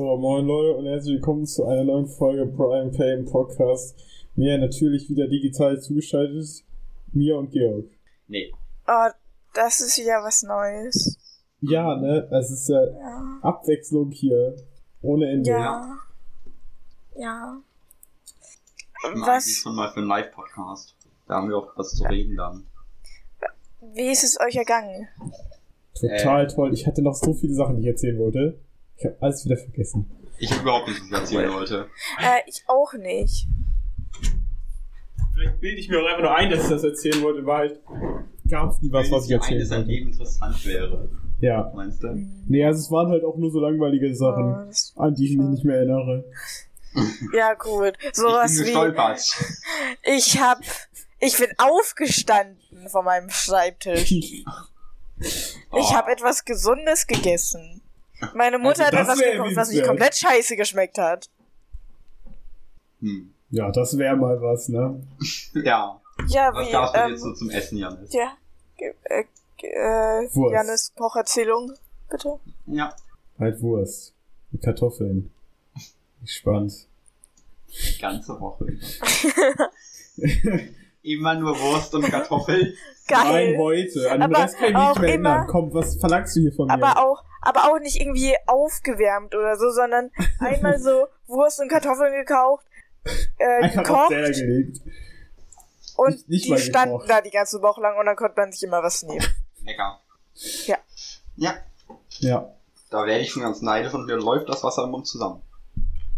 [0.00, 3.94] So, moin Leute und herzlich willkommen zu einer neuen Folge Prime im Podcast.
[4.34, 6.64] Mir natürlich wieder digital zugeschaltet,
[7.12, 7.84] Mia und Georg.
[8.26, 8.50] Nee.
[8.88, 9.08] Oh,
[9.52, 11.18] das ist wieder was Neues.
[11.60, 13.40] Ja, ne, es ist ja, Ja.
[13.42, 14.56] Abwechslung hier.
[15.02, 15.50] Ohne Ende.
[15.50, 15.98] Ja.
[17.16, 17.60] Ja.
[19.04, 20.96] Eigentlich Was, schon mal für einen Live-Podcast.
[21.28, 22.66] Da haben wir auch was zu reden dann.
[23.92, 25.08] wie ist es euch ergangen?
[25.92, 26.72] Total toll.
[26.72, 28.58] Ich hatte noch so viele Sachen, die ich erzählen wollte.
[29.00, 30.10] Ich habe alles wieder vergessen.
[30.38, 31.86] Ich habe überhaupt nicht, was ich erzählen wollte.
[32.20, 33.46] Äh, ich auch nicht.
[35.34, 37.46] Vielleicht bilde ich mir auch einfach nur ein, dass ich das erzählen wollte.
[37.46, 37.80] Wahrheit
[38.48, 39.82] gab es nie was, was ich erzählen wollte.
[39.84, 41.08] Leben interessant wäre,
[41.40, 41.72] Ja.
[41.74, 42.08] meinst du?
[42.46, 45.38] Nee, also es waren halt auch nur so langweilige Oh, Sachen, das, an die ich
[45.38, 46.24] mich nicht mehr erinnere.
[47.34, 47.94] ja, gut.
[48.02, 49.20] ich Sowas bin wie, gestolpert.
[50.02, 50.58] ich hab,
[51.20, 54.12] ich bin aufgestanden von meinem Schreibtisch.
[55.22, 55.92] Ich Oh.
[55.94, 57.79] habe etwas Gesundes gegessen.
[58.34, 61.28] Meine Mutter Also hat das etwas gekocht, was mich komplett scheiße geschmeckt hat.
[63.00, 63.32] Hm.
[63.50, 65.02] Ja, das wäre mal was, ne?
[65.54, 66.00] Ja.
[66.28, 68.12] Ja, Was wie, gab's denn ähm, jetzt so zum Essen, Janis?
[68.12, 68.36] ja,
[68.76, 69.24] äh,
[69.62, 70.52] äh, Wurst.
[70.54, 71.72] Janis Kocherzählung,
[72.10, 72.38] bitte.
[72.66, 72.94] Ja.
[73.38, 74.14] Halt Wurst.
[74.50, 75.30] Mit Kartoffeln.
[76.26, 76.86] Spannend.
[77.68, 78.66] Die ganze Woche.
[81.02, 82.74] Immer nur Wurst und Kartoffeln.
[83.08, 83.52] Geil.
[83.52, 84.10] Nein, heute.
[84.10, 85.46] An den Aber Rest kann ich nicht mehr immer- erinnern.
[85.48, 86.74] Komm, was verlangst du hier von mir?
[86.74, 92.12] aber auch, aber auch nicht irgendwie aufgewärmt oder so, sondern einmal so Wurst und Kartoffeln
[92.12, 92.64] gekauft,
[93.38, 94.80] äh, Einfach auf gekocht Teller gelegt.
[95.96, 97.10] und nicht- nicht die mal standen gekocht.
[97.10, 99.24] da die ganze Woche lang und dann konnte man sich immer was nehmen.
[99.64, 99.98] Lecker.
[100.66, 100.76] Ja.
[101.36, 101.54] Ja.
[102.18, 102.52] Ja.
[102.90, 105.42] Da werde ich schon ganz neidisch und mir läuft das Wasser im Mund zusammen.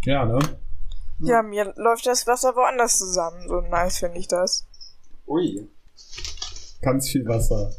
[0.04, 0.38] Ja, ne?
[1.20, 3.46] Ja, mir läuft das Wasser woanders zusammen.
[3.46, 4.66] So nice finde ich das.
[5.32, 5.66] Ui.
[6.82, 7.72] Ganz viel Wasser.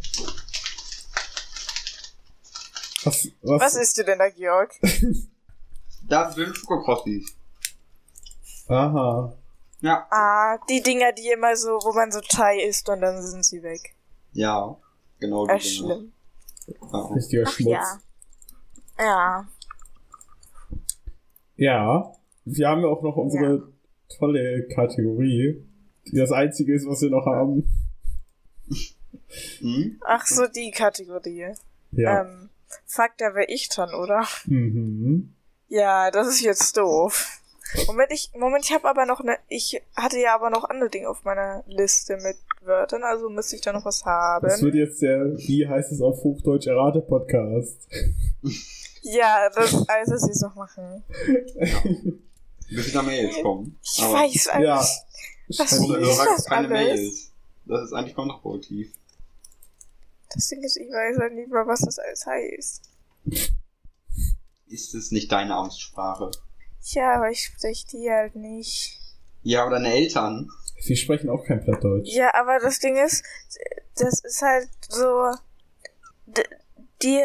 [3.03, 4.73] Was, was, Was isst du denn da, Georg?
[6.05, 7.33] Das sind Schokokrossis.
[8.67, 9.33] Aha.
[9.79, 10.05] Ja.
[10.11, 13.63] Ah, die Dinger, die immer so, wo man so Chai isst und dann sind sie
[13.63, 13.95] weg.
[14.33, 14.75] Ja.
[15.19, 15.61] Genau die Dinge.
[15.63, 16.13] schlimm.
[16.67, 16.99] Ja.
[17.15, 17.71] Richtiger Ach Schmutz.
[17.71, 17.99] ja.
[18.99, 19.47] Ja.
[21.55, 22.13] Ja.
[22.43, 23.71] Wir haben ja auch noch unsere
[24.09, 25.65] tolle Kategorie,
[26.11, 27.67] die das einzige ist, was wir noch haben.
[29.59, 29.99] Hm?
[30.05, 31.47] Ach so, die Kategorie.
[31.91, 32.21] Ja.
[32.21, 32.49] Ähm,
[32.85, 34.25] fuck, da wäre ich dran, oder?
[34.45, 35.33] Mhm.
[35.69, 37.39] Ja, das ist jetzt doof.
[37.87, 41.09] Moment, ich, Moment, ich habe aber noch ne, ich hatte ja aber noch andere Dinge
[41.09, 44.47] auf meiner Liste mit Wörtern, also müsste ich da noch was haben.
[44.47, 47.87] Das wird jetzt der, wie heißt es auf Hochdeutsch, Errate-Podcast.
[49.01, 51.03] ja, das alles, was wir jetzt noch machen.
[52.69, 53.75] Müssen da Mails kommen.
[53.81, 54.67] Ich Aber- weiß eigentlich.
[54.67, 54.85] Ja.
[55.49, 56.99] Was Oder du ist sagst das keine alles?
[56.99, 57.31] Mails.
[57.65, 58.93] Das ist eigentlich kontraproduktiv.
[60.33, 62.89] Das Ding ist, ich weiß halt nicht mal, was das alles heißt.
[64.67, 66.31] Ist es nicht deine Amtssprache?
[66.81, 68.99] Ja, aber ich spreche die halt nicht.
[69.43, 70.49] Ja, aber deine Eltern.
[70.85, 72.09] Wir sprechen auch kein Plattdeutsch.
[72.09, 73.23] Ja, aber das Ding ist,
[73.95, 75.31] das ist halt so,
[77.01, 77.21] die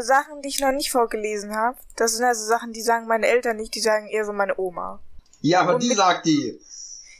[0.00, 3.56] Sachen, die ich noch nicht vorgelesen habe, das sind also Sachen, die sagen meine Eltern
[3.56, 5.00] nicht, die sagen eher so meine Oma.
[5.40, 6.60] Ja, aber Und die sagt die.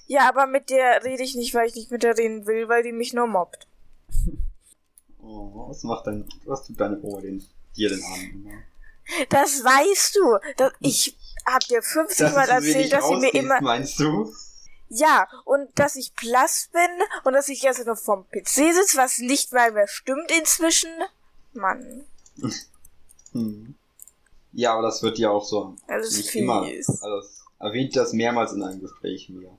[0.08, 2.82] Ja, aber mit der rede ich nicht, weil ich nicht mit der reden will, weil
[2.82, 3.66] die mich nur mobbt.
[5.20, 7.44] Oh, was macht dein, was tut deine Oma den,
[7.76, 8.64] dir denn an?
[9.28, 10.38] Das weißt du.
[10.56, 13.60] Das, ich hab dir 50 Dass Mal erzählt, dass sie mir immer...
[13.60, 14.32] meinst du?
[14.88, 19.18] Ja, und dass ich blass bin und dass ich jetzt nur vom PC sitze, was
[19.18, 20.90] nicht mal mehr stimmt inzwischen.
[21.52, 22.06] Mann,
[23.32, 23.74] Hm.
[24.52, 26.42] Ja, aber das wird dir auch so das ist nicht fies.
[26.42, 26.62] immer.
[26.62, 29.50] Also das erwähnt das mehrmals in einem Gespräch mir.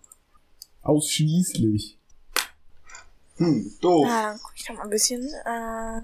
[0.82, 1.98] Ausschließlich.
[3.38, 4.08] Hm, doof.
[4.08, 5.24] Ja, dann guck ich doch mal ein bisschen.
[5.46, 6.02] Äh,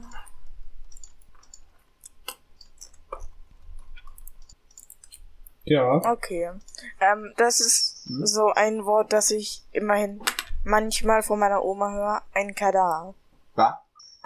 [5.63, 5.95] Ja.
[6.11, 6.51] okay.
[6.99, 8.25] Ähm, das ist Hm?
[8.25, 10.21] so ein Wort, das ich immerhin
[10.63, 12.21] manchmal von meiner Oma höre.
[12.33, 13.15] Ein Kadar.
[13.55, 13.73] Was?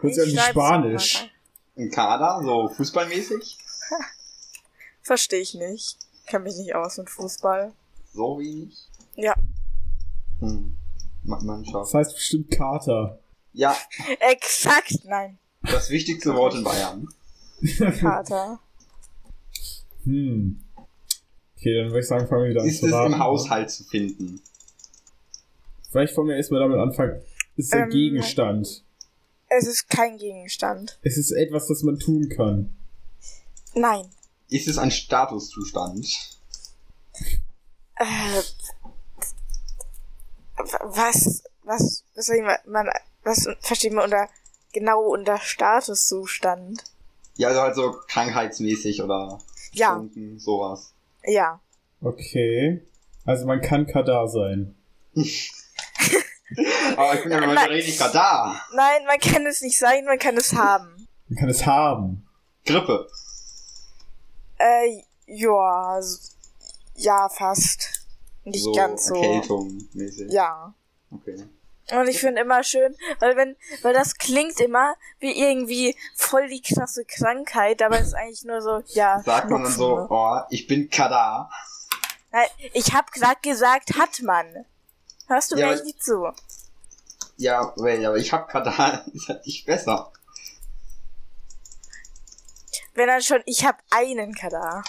[0.02, 1.32] Hört sich an Spanisch.
[1.78, 3.58] Ein Kader, so fußballmäßig?
[5.02, 5.98] Verstehe ich nicht.
[6.28, 7.72] Kenn mich nicht aus mit Fußball.
[8.14, 8.78] So wenig?
[9.16, 9.34] Ja.
[10.40, 10.76] Hm.
[11.24, 11.76] Ma- Mannschaft.
[11.88, 13.20] Das heißt bestimmt Kater.
[13.54, 13.76] Ja,
[14.32, 15.38] Exakt, nein.
[15.64, 17.08] das wichtigste Wort in Bayern.
[18.00, 18.60] Vater.
[20.04, 20.60] Hm.
[21.58, 23.14] Okay, dann würde ich sagen, fangen wir wieder an Ist zu es raten.
[23.14, 24.42] im Haushalt zu finden?
[25.92, 27.22] Vielleicht wollen wir erstmal damit anfangen.
[27.58, 28.84] Ist der Ähm, Gegenstand.
[29.50, 31.00] Es ist kein Gegenstand.
[31.02, 32.72] Es ist etwas, das man tun kann.
[33.74, 34.06] Nein.
[34.50, 36.08] Ist es ein Statuszustand?
[37.96, 38.42] Äh,
[40.84, 42.90] was, was, was soll ich mal, man,
[43.24, 44.28] was versteht man unter,
[44.74, 46.84] genau unter Statuszustand?
[47.36, 49.40] Ja, also halt so krankheitsmäßig oder
[49.72, 49.92] Ja.
[49.94, 50.94] Stunden, sowas.
[51.24, 51.60] Ja.
[52.02, 52.82] Okay.
[53.26, 54.76] Also man kann Kadar sein.
[56.98, 57.54] Aber ich bin ja Nein.
[57.54, 58.62] mal richtig gerade da.
[58.74, 61.08] Nein, man kann es nicht sein, man kann es haben.
[61.28, 62.28] Man kann es haben.
[62.66, 63.08] Grippe.
[64.58, 66.00] Äh, ja,
[66.96, 67.99] ja, fast.
[68.44, 69.16] Nicht so ganz so.
[69.16, 70.32] Erkältung mäßig.
[70.32, 70.74] Ja.
[71.12, 71.44] Okay.
[71.92, 76.62] Und ich finde immer schön, weil wenn, weil das klingt immer wie irgendwie voll die
[76.62, 79.22] krasse Krankheit, aber es ist eigentlich nur so, ja.
[79.24, 81.50] Sagt man dann so, oh, ich bin Kadar.
[82.32, 84.66] Nein, ich hab grad gesagt, hat man.
[85.28, 86.32] Hörst du Ja, mir aber- nicht zu?
[87.38, 89.06] Ja, well, aber ich hab Kadar.
[89.14, 90.12] Ist halt nicht besser.
[92.94, 94.84] Wenn dann schon, ich hab einen Kadar.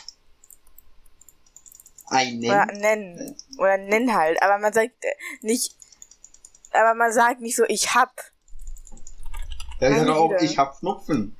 [2.10, 2.44] Einen.
[2.44, 3.36] Oder nennen.
[3.58, 4.42] Oder nennen halt.
[4.42, 5.76] Aber man sagt äh, nicht,
[6.72, 8.12] aber man sagt nicht so, ich hab.
[9.78, 11.36] Sagt eine auch, ich hab Schnupfen.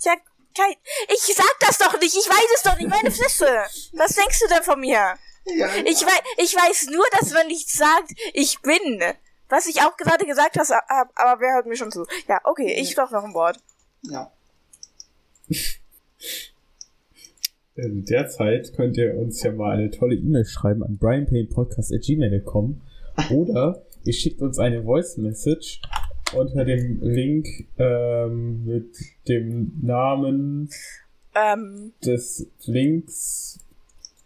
[0.00, 0.14] Ja,
[0.56, 0.74] kein,
[1.08, 3.46] ich sag das doch nicht, ich weiß es doch nicht, meine Fresse.
[3.92, 5.16] Was denkst du denn von mir?
[5.44, 9.02] Ja, Ich weiß, ich weiß nur, dass man nicht sagt, ich bin.
[9.48, 12.06] Was ich auch gerade gesagt habe, aber wer hört mir schon zu?
[12.28, 13.58] Ja, okay, ich doch noch ein Wort.
[14.02, 14.30] ja.
[17.82, 22.80] In der Zeit könnt ihr uns ja mal eine tolle E-Mail schreiben an brianpainpodcast.gmail.com
[23.30, 25.80] oder ihr schickt uns eine Voice Message
[26.36, 27.46] unter dem Link
[27.78, 28.94] ähm, mit
[29.28, 30.68] dem Namen
[31.34, 33.60] Ähm, des Links,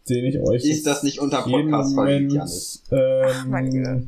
[0.09, 2.35] den ich euch Ist das nicht unter Podcast verlinkt,
[2.91, 4.06] ähm, Güte.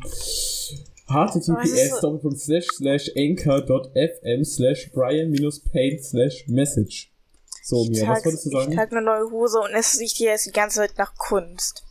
[1.07, 7.13] https Aber es ist doppelpunkt slash slash anchor.fm slash brian minus paint slash message.
[7.69, 8.77] So, ich Mia, was trage wolltest du sagen?
[8.77, 11.83] trag eine neue Hose und es riecht hier jetzt die ganze Zeit nach Kunst.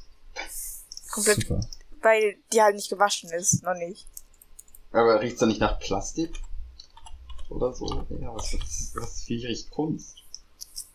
[1.12, 1.68] Komplett, Super.
[2.02, 4.08] weil die halt nicht gewaschen ist, noch nicht.
[4.94, 6.32] Aber riecht's doch nicht nach Plastik?
[7.50, 7.88] Oder so?
[8.22, 10.16] Ja, was, was, was wie riecht Kunst?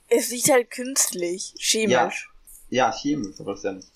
[0.08, 2.30] Es riecht halt künstlich, chemisch.
[2.70, 3.92] Ja, chemisch, aber das ist ja nicht.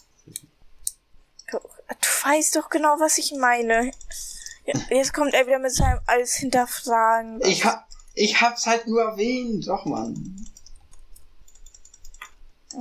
[1.47, 1.59] Du
[2.25, 3.91] weißt doch genau, was ich meine.
[4.67, 7.41] Ja, Jetzt kommt er wieder mit seinem alles hinterfragen.
[7.41, 10.44] Ich hab, ich hab's halt nur erwähnt, doch man.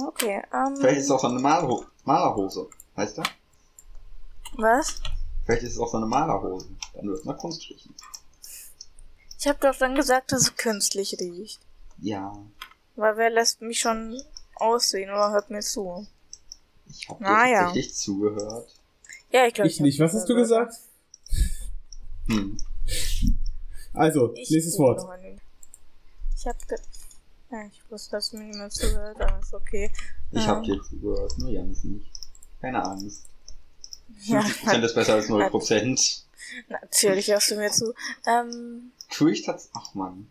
[0.07, 0.75] Okay, ähm.
[0.78, 3.24] Vielleicht ist es auch so eine Malerho Malerhose, weißt du?
[4.57, 5.01] Was?
[5.45, 6.68] Vielleicht ist es auch so eine Malerhose.
[6.94, 7.94] Dann wird es nach Kunst riechen.
[9.40, 11.60] Ich habe doch dann gesagt, dass es künstlich riecht.
[12.00, 12.34] Ja,
[12.95, 14.22] Weil wer lässt mich schon
[14.56, 16.07] aussehen oder hört mir zu?
[16.90, 18.69] ich hab dir Ah, tatsächlich zugehört.
[19.31, 19.69] Ja, ich glaube.
[19.69, 20.00] Ich nicht.
[20.00, 20.75] Was hast du gesagt?
[22.28, 22.57] Hm.
[23.94, 25.01] Also, Ich nächstes Wort.
[26.38, 26.78] Ich hab ge
[27.53, 29.91] ja, ich wusste, dass mir niemand zuhört, aber ist okay.
[30.31, 30.47] Ich Ja.
[30.47, 32.07] hab dir zugehört, nur Janis nicht.
[32.61, 33.25] Keine Angst.
[34.25, 36.23] Ja, 50% ist besser als 0%.
[36.69, 37.94] natürlich hörst du mir zu.
[38.27, 39.69] Ähm, Tue ich das?
[39.73, 40.27] Ach man.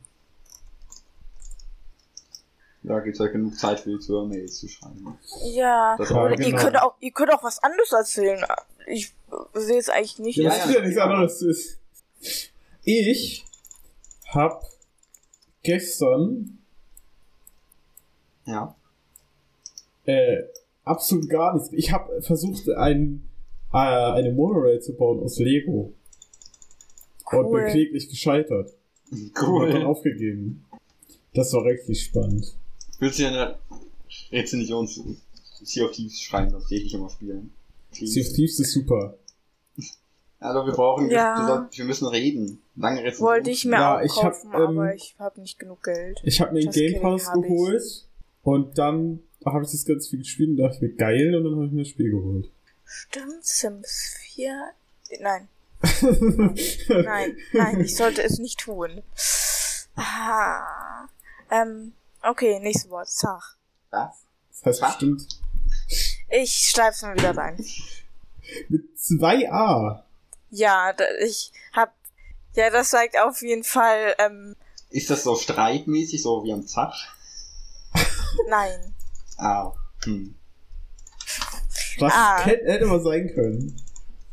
[2.84, 5.18] Da gibt's halt genug Zeit für die Zuhörmails zu schreiben.
[5.52, 5.96] ja.
[5.96, 6.48] Das Ja, auch Oder genau.
[6.48, 8.44] ihr könnt auch, ihr könnt auch was anderes erzählen.
[8.86, 9.14] Ich
[9.54, 10.36] sehe es eigentlich nicht.
[10.36, 11.04] Ja, Ja, das ja, ist ja nichts ja.
[11.04, 11.42] anderes.
[11.42, 11.78] ist.
[12.84, 13.44] Ich
[14.28, 14.64] hab
[15.62, 16.58] gestern
[18.46, 18.74] Ja.
[20.04, 20.42] äh,
[20.84, 21.70] absolut gar nichts.
[21.72, 23.22] Ich habe versucht, ein,
[23.72, 25.92] äh, eine Monorail zu bauen aus Lego.
[27.30, 27.66] Und bin Cool.
[27.70, 28.72] kläglich gescheitert.
[29.10, 29.84] Und hab dann Cool.
[29.84, 30.64] aufgegeben.
[31.34, 32.54] Das war richtig spannend.
[32.98, 33.58] Willst du eine
[34.30, 35.16] Rezension zu
[35.62, 37.52] Sea of Thieves schreiben, das täglich immer spielen?
[37.92, 39.16] Sea of Thieves ist super.
[40.40, 41.68] Also wir brauchen, Ja.
[41.70, 42.61] wir, müssen reden.
[42.75, 43.28] Lange Rezension.
[43.28, 46.20] Wollte ich mir Ja, auch ich hab, kaufen, ähm, aber ich habe nicht genug Geld.
[46.25, 48.04] Ich habe mir Das Game Pass hab ich.
[48.42, 51.66] Und dann habe ich das ganz viel gespielt und dachte mir, geil, und dann habe
[51.66, 52.50] ich mir das Spiel geholt.
[52.84, 54.70] Stimmt, Sims 4?
[55.20, 55.49] Nein,
[56.88, 59.02] nein, nein, ich sollte es nicht tun.
[59.96, 61.06] Ah,
[61.50, 63.56] ähm, okay, nächstes Wort, Zach.
[63.90, 64.25] Was?
[64.50, 64.90] Das heißt Was?
[64.90, 65.26] bestimmt
[66.30, 67.56] Ich schreib's mir wieder rein.
[68.68, 70.02] mit 2a.
[70.50, 71.94] Ja, da, ich hab,
[72.54, 74.54] ja, das sagt auf jeden Fall, ähm,
[74.90, 77.14] Ist das so streitmäßig, so wie am Zach?
[78.49, 78.94] Nein.
[79.37, 79.72] Ah,
[80.04, 80.34] hm.
[81.99, 82.44] Das Ah.
[82.44, 83.76] hätte, hätte mal sein können.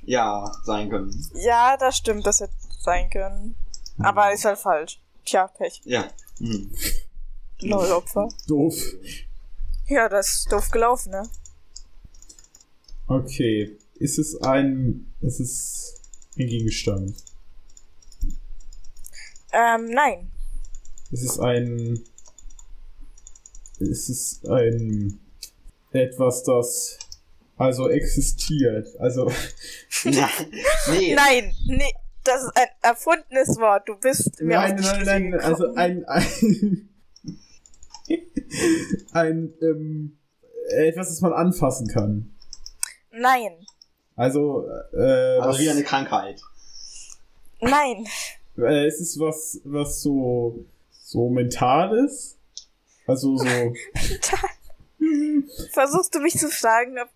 [0.04, 1.30] Ja, sein können.
[1.36, 3.56] Ja, das stimmt, das hätte sein können.
[4.00, 5.02] Aber ist halt falsch.
[5.26, 5.82] Tja, Pech.
[5.84, 6.08] Ja.
[6.40, 6.72] Hm.
[7.62, 8.30] Lol, Opfer.
[8.48, 8.76] Doof.
[9.88, 11.28] Ja, das ist doof gelaufen, ne?
[13.08, 13.78] Okay.
[13.96, 15.12] Ist es ein.
[15.20, 15.96] Ist es
[16.38, 17.16] ein Gegenstand?
[19.52, 20.32] Ähm, nein.
[21.12, 22.04] Ist es ein.
[23.80, 25.20] Ist es ein.
[25.92, 27.00] Etwas, das.
[27.58, 28.88] Also existiert.
[29.00, 29.32] Also.
[30.92, 31.14] Nee.
[31.14, 31.94] Nein, nee,
[32.24, 33.90] das ist ein erfundenes Wort.
[33.90, 35.40] Du bist mir Nein, auf die nein, nein, nein.
[35.42, 36.06] Also ein.
[36.06, 36.90] ein
[39.12, 40.18] ein, ähm,
[40.70, 42.34] etwas, das man anfassen kann.
[43.12, 43.66] Nein.
[44.16, 46.42] Also, äh, Also was, wie eine Krankheit.
[47.62, 48.06] Nein.
[48.58, 52.39] äh, ist es was, was so, so mental ist?
[53.10, 53.46] Also so,
[55.72, 57.10] Versuchst du mich zu fragen, ob.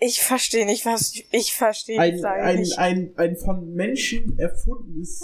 [0.00, 1.12] Ich verstehe nicht, was.
[1.32, 2.78] Ich verstehe ein, ein, nicht.
[2.78, 5.22] ein, ein von Menschen erfundenes,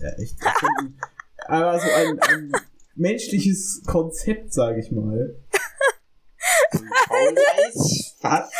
[0.00, 0.98] ja, echt erfunden,
[1.46, 2.52] aber so ein, ein
[2.94, 5.36] menschliches Konzept, sage ich mal.
[7.08, 7.74] Faulheit?
[8.22, 8.50] Was?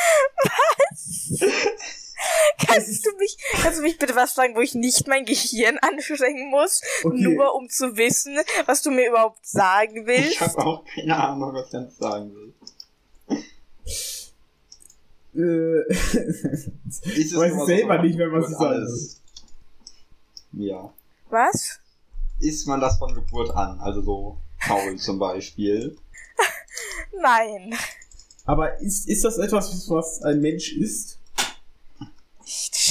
[2.66, 6.50] Kannst du mich, kannst du mich bitte was fragen, wo ich nicht mein Gehirn anstrengen
[6.50, 7.16] muss, Okay.
[7.22, 10.32] nur um zu wissen, was du mir überhaupt sagen willst?
[10.32, 12.54] Ich habe auch keine Ahnung, was Jens sagen will.
[15.34, 19.20] Äh, Ist es Weiß selber nicht mehr, was ich sagen alles?
[20.52, 20.92] Ja.
[21.30, 21.78] Was?
[22.40, 23.80] Ist man das von Geburt an?
[23.80, 25.96] Also so faul zum Beispiel.
[27.20, 27.74] Nein.
[28.44, 31.18] aber ist, ist das etwas, was ein Mensch ist?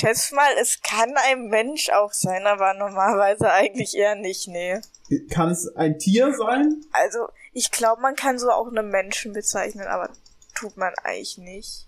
[0.01, 4.81] Ich schätze mal, es kann ein Mensch auch sein, aber normalerweise eigentlich eher nicht, nee.
[5.29, 6.83] Kann es ein Tier sein?
[6.91, 10.09] Also, ich glaube, man kann so auch einen Menschen bezeichnen, aber
[10.55, 11.87] tut man eigentlich nicht.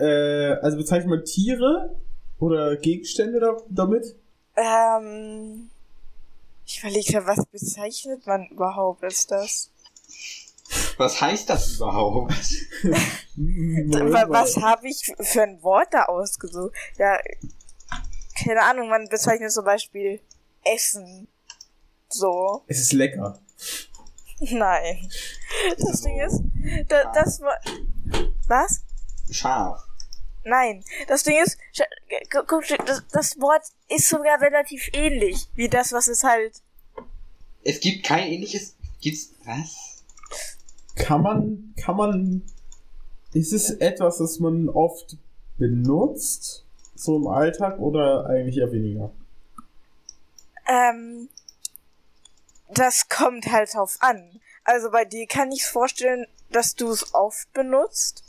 [0.00, 1.94] Äh, also bezeichnet man Tiere
[2.38, 4.16] oder Gegenstände da, damit?
[4.56, 5.68] Ähm,
[6.64, 9.70] ich überlege ja, was bezeichnet man überhaupt als das?
[10.96, 12.32] Was heißt das überhaupt?
[13.36, 16.72] Wa- Was habe ich für ein Wort da ausgesucht?
[16.98, 17.18] Ja,
[18.42, 20.20] keine Ahnung, man bezeichnet zum Beispiel
[20.64, 21.28] Essen.
[22.08, 22.62] So.
[22.66, 23.38] Es ist lecker.
[24.40, 25.08] Nein.
[25.78, 26.40] Das Ding ist,
[26.88, 27.56] da, das war.
[28.48, 28.82] Was?
[29.30, 29.80] Scharf.
[30.44, 30.84] Nein.
[31.08, 31.56] Das Ding ist,
[32.30, 36.60] guck, das, das Wort ist sogar relativ ähnlich wie das, was es halt.
[37.62, 38.76] Es gibt kein ähnliches.
[39.00, 39.30] Gibt's.
[39.44, 40.02] Was?
[40.96, 42.42] Kann man, kann man,
[43.32, 45.16] ist es etwas, das man oft
[45.58, 49.10] benutzt, so im Alltag oder eigentlich eher weniger?
[50.66, 51.28] Ähm,
[52.72, 54.40] das kommt halt drauf an.
[54.64, 58.22] Also bei dir kann ich vorstellen, dass du es oft benutzt.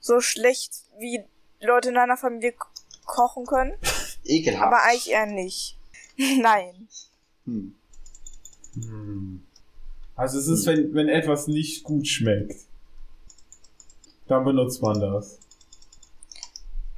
[0.00, 1.22] So schlecht wie
[1.60, 2.68] Leute in deiner Familie ko-
[3.06, 3.74] kochen können.
[4.24, 4.66] Ekelhaft.
[4.66, 5.78] Aber eigentlich eher nicht.
[6.40, 6.88] Nein.
[7.46, 7.74] Hm.
[10.20, 12.66] Also es ist, wenn, wenn etwas nicht gut schmeckt,
[14.28, 15.38] dann benutzt man das.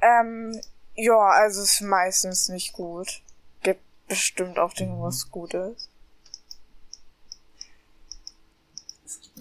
[0.01, 0.59] Ähm,
[0.95, 3.21] ja, also es ist meistens nicht gut.
[3.61, 5.87] Gibt bestimmt auch Dinge, was gut ist.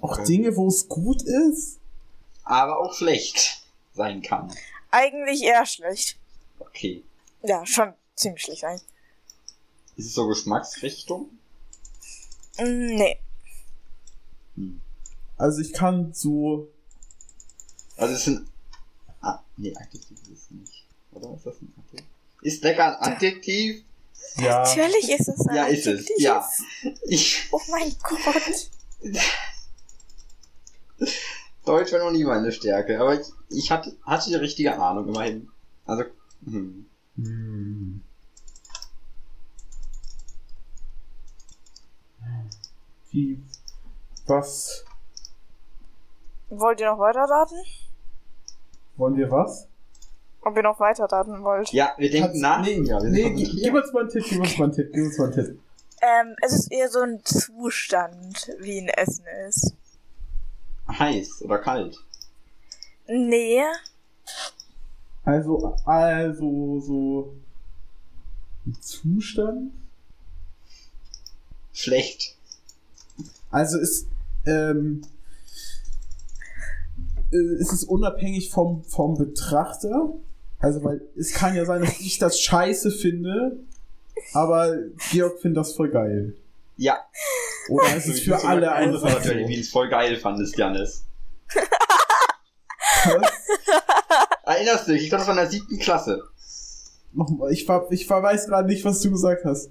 [0.01, 0.25] Auch Okay.
[0.27, 1.81] Dinge, wo es gut ist?
[2.45, 4.55] Aber auch schlecht sein kann.
[4.93, 6.21] Eigentlich eher schlecht.
[6.61, 7.03] Okay.
[7.43, 8.87] Ja, schon ziemlich schlecht eigentlich.
[9.97, 11.31] Ist es so Geschmacksrichtung?
[12.61, 13.19] Mm, Nee.
[14.56, 14.80] Hm.
[15.37, 16.68] Also ich kann so,
[17.97, 18.49] Also es sind.
[19.21, 20.85] Ah, nee, Adjektiv ist es nicht.
[21.12, 22.09] Oder ist das ein Adjektiv?
[22.42, 23.85] Ist lecker ein Adjektiv?
[24.37, 26.00] ja, Natürlich ist es ein Ja, ist es.
[26.00, 26.16] Adjektiv.
[26.18, 26.49] Ja.
[27.06, 27.49] Ich.
[27.52, 28.71] Oh mein Gott.
[31.64, 35.49] Deutsch war noch nie meine Stärke, aber ich, ich hatte, hatte die richtige Ahnung immerhin.
[35.87, 36.04] Also,
[36.44, 36.87] hm.
[37.16, 38.02] Hm.
[43.11, 43.38] Wie,
[44.26, 44.85] was,
[46.50, 47.57] Wollt ihr noch weiter raten?
[48.97, 49.67] wollen wir was?
[50.43, 51.71] Ob ihr noch weiter raten wollt?
[51.73, 52.62] Ja, wir denken Kannst- nach.
[52.62, 54.91] Nee, ja, wir nee, sind gib, uns mal einen Tipp, gib uns mal einen Tipp,
[54.93, 55.61] gib uns mal einen Tipp.
[56.02, 59.75] Ähm, es ist eher so ein Zustand, wie ein Essen ist.
[60.88, 61.97] Heiß oder kalt.
[63.07, 63.62] Nee.
[65.25, 67.35] Also, also, so,
[68.67, 69.73] ein Zustand?
[71.73, 72.37] Schlecht.
[73.52, 74.09] Also ist,
[74.47, 75.02] ähm,
[77.32, 80.14] äh, ist es unabhängig vom, vom Betrachter?
[80.59, 83.56] Also, weil es kann ja sein, dass ich das scheiße finde,
[84.32, 84.76] aber
[85.11, 86.35] Georg findet das voll geil.
[86.76, 86.99] Ja.
[87.68, 89.56] Oder ist es für wusste alle einfach du natürlich, wie so?
[89.56, 91.04] du es voll geil fandest, Janis.
[93.04, 93.32] Was?
[94.44, 95.04] Erinnerst du dich?
[95.04, 96.23] Ich glaube, das war in der siebten Klasse.
[97.12, 99.71] Nochmal, ich, ver ich ver- weiß gerade nicht, was du gesagt hast.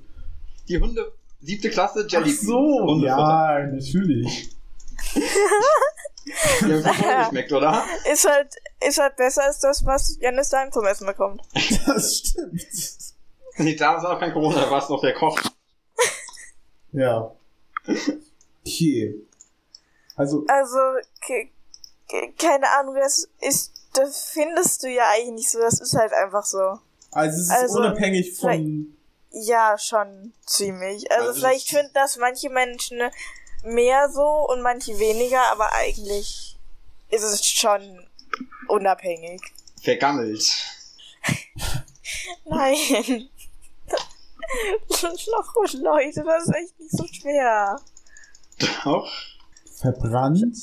[0.67, 1.11] Die Hunde,
[1.41, 2.31] siebte Klasse, Ach Jelly.
[2.31, 3.59] so, Hundefutter.
[3.59, 4.49] ja, natürlich.
[5.15, 5.21] Die
[6.65, 7.83] haben so voll geschmeckt, oder?
[8.11, 8.55] Ist halt,
[8.87, 11.41] ist halt besser als das, was Janis daheim zum Essen bekommt.
[11.85, 12.61] Das stimmt.
[13.57, 15.39] Nee, damals war noch kein Corona, da war es noch der Koch.
[16.93, 17.31] Ja.
[18.65, 19.15] Okay.
[20.15, 20.77] Also, Also,
[21.25, 21.49] ke-
[22.07, 26.13] ke- keine Ahnung, das ist, das findest du ja eigentlich nicht so, das ist halt
[26.13, 26.77] einfach so.
[27.11, 28.95] also es ist Also, unabhängig von.
[29.31, 31.09] Ja, schon ziemlich.
[31.11, 33.01] Also, Also vielleicht finden das manche Menschen
[33.63, 36.57] mehr so und manche weniger, aber eigentlich
[37.09, 38.07] ist es schon
[38.67, 39.41] unabhängig.
[39.81, 40.43] Vergammelt.
[42.45, 42.75] Nein.
[44.89, 47.79] Doch, Leute, das ist echt nicht so schwer.
[48.83, 49.09] Doch.
[49.81, 50.57] Verbrannt?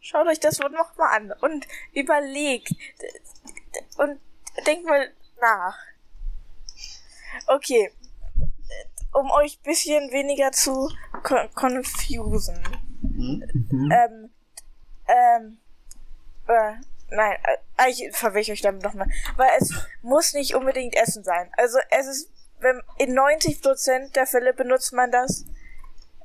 [0.00, 2.72] Schaut euch das Wort nochmal an und überlegt
[3.96, 4.20] und
[4.66, 5.76] denkt mal nach.
[7.46, 7.92] Okay.
[9.12, 10.90] Um euch bisschen weniger zu
[11.22, 12.58] con confusen.
[13.02, 13.42] Hm?
[13.70, 13.90] Mhm.
[13.92, 14.30] Ähm,
[15.08, 15.58] ähm,
[16.46, 16.74] äh,
[17.10, 17.36] nein,
[17.78, 19.08] äh, ich verwirre euch damit nochmal.
[19.36, 19.72] Weil es
[20.02, 21.50] muss nicht unbedingt Essen sein.
[21.56, 25.44] Also es ist, wenn in 90% der Fälle benutzt man das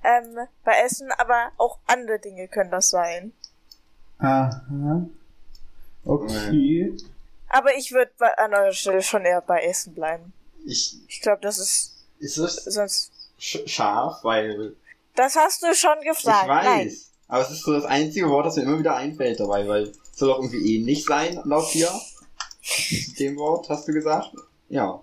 [0.04, 3.34] ähm, bei Essen, aber auch andere Dinge können das sein.
[4.20, 5.06] Aha.
[6.06, 6.96] Okay.
[7.50, 10.34] Aber ich würde an eurer Stelle schon eher bei Essen bleiben.
[10.66, 11.92] Ich, Ich glaube, das ist
[12.24, 13.12] ist es sonst.
[13.38, 14.75] sch scharf, weil
[15.15, 16.48] Das hast du schon ich gefragt.
[16.48, 16.63] weiß.
[16.65, 16.96] Nein.
[17.27, 19.98] Aber es ist so das einzige Wort, das mir immer wieder einfällt dabei, weil es
[20.20, 21.89] soll doch irgendwie ähnlich sein, laut dir.
[23.20, 24.32] Dem Wort, hast du gesagt?
[24.70, 25.01] Ja.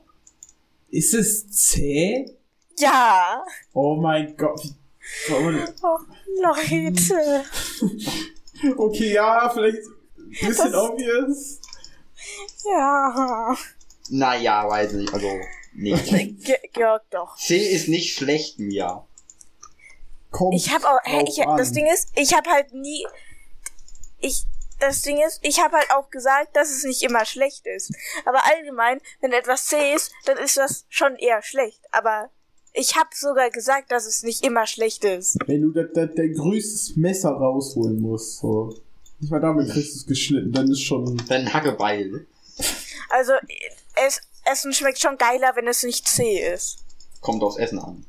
[0.91, 2.31] Ist es zäh?
[2.79, 3.45] Ja.
[3.73, 4.63] Oh mein Gott.
[4.65, 5.99] wie- Oh,
[6.43, 7.45] Leute.
[8.77, 9.79] Okay, ja, vielleicht
[10.19, 11.61] ein bisschen Das- obvious.
[12.65, 13.57] Ja.
[14.11, 15.29] Naja, weiß nicht, also,
[15.73, 16.45] nicht.
[16.45, 17.37] Ge Georg doch.
[17.37, 19.07] C ist nicht schlecht, Mia.
[20.31, 21.73] Kommt Ich habe auch, hä, drauf ich, das.
[21.73, 23.05] Ding ist, ich habe halt nie,
[24.21, 24.45] ich,
[24.79, 27.93] das Ding ist, ich habe halt auch gesagt, dass es nicht immer schlecht ist.
[28.25, 31.81] Aber allgemein, wenn etwas zäh ist, dann ist das schon eher schlecht.
[31.91, 32.31] Aber
[32.73, 35.37] ich habe sogar gesagt, dass es nicht immer schlecht ist.
[35.47, 38.75] Wenn du da, da, dein größtes Messer rausholen musst, so.
[39.19, 41.21] Nicht mal damit kriegst du es geschnitten, dann ist schon.
[41.29, 42.27] Dann Hackebeil.
[43.11, 43.33] Also,
[44.07, 46.79] es, Essen schmeckt schon geiler, wenn es nicht zäh ist.
[47.21, 48.07] Kommt aufs Essen an.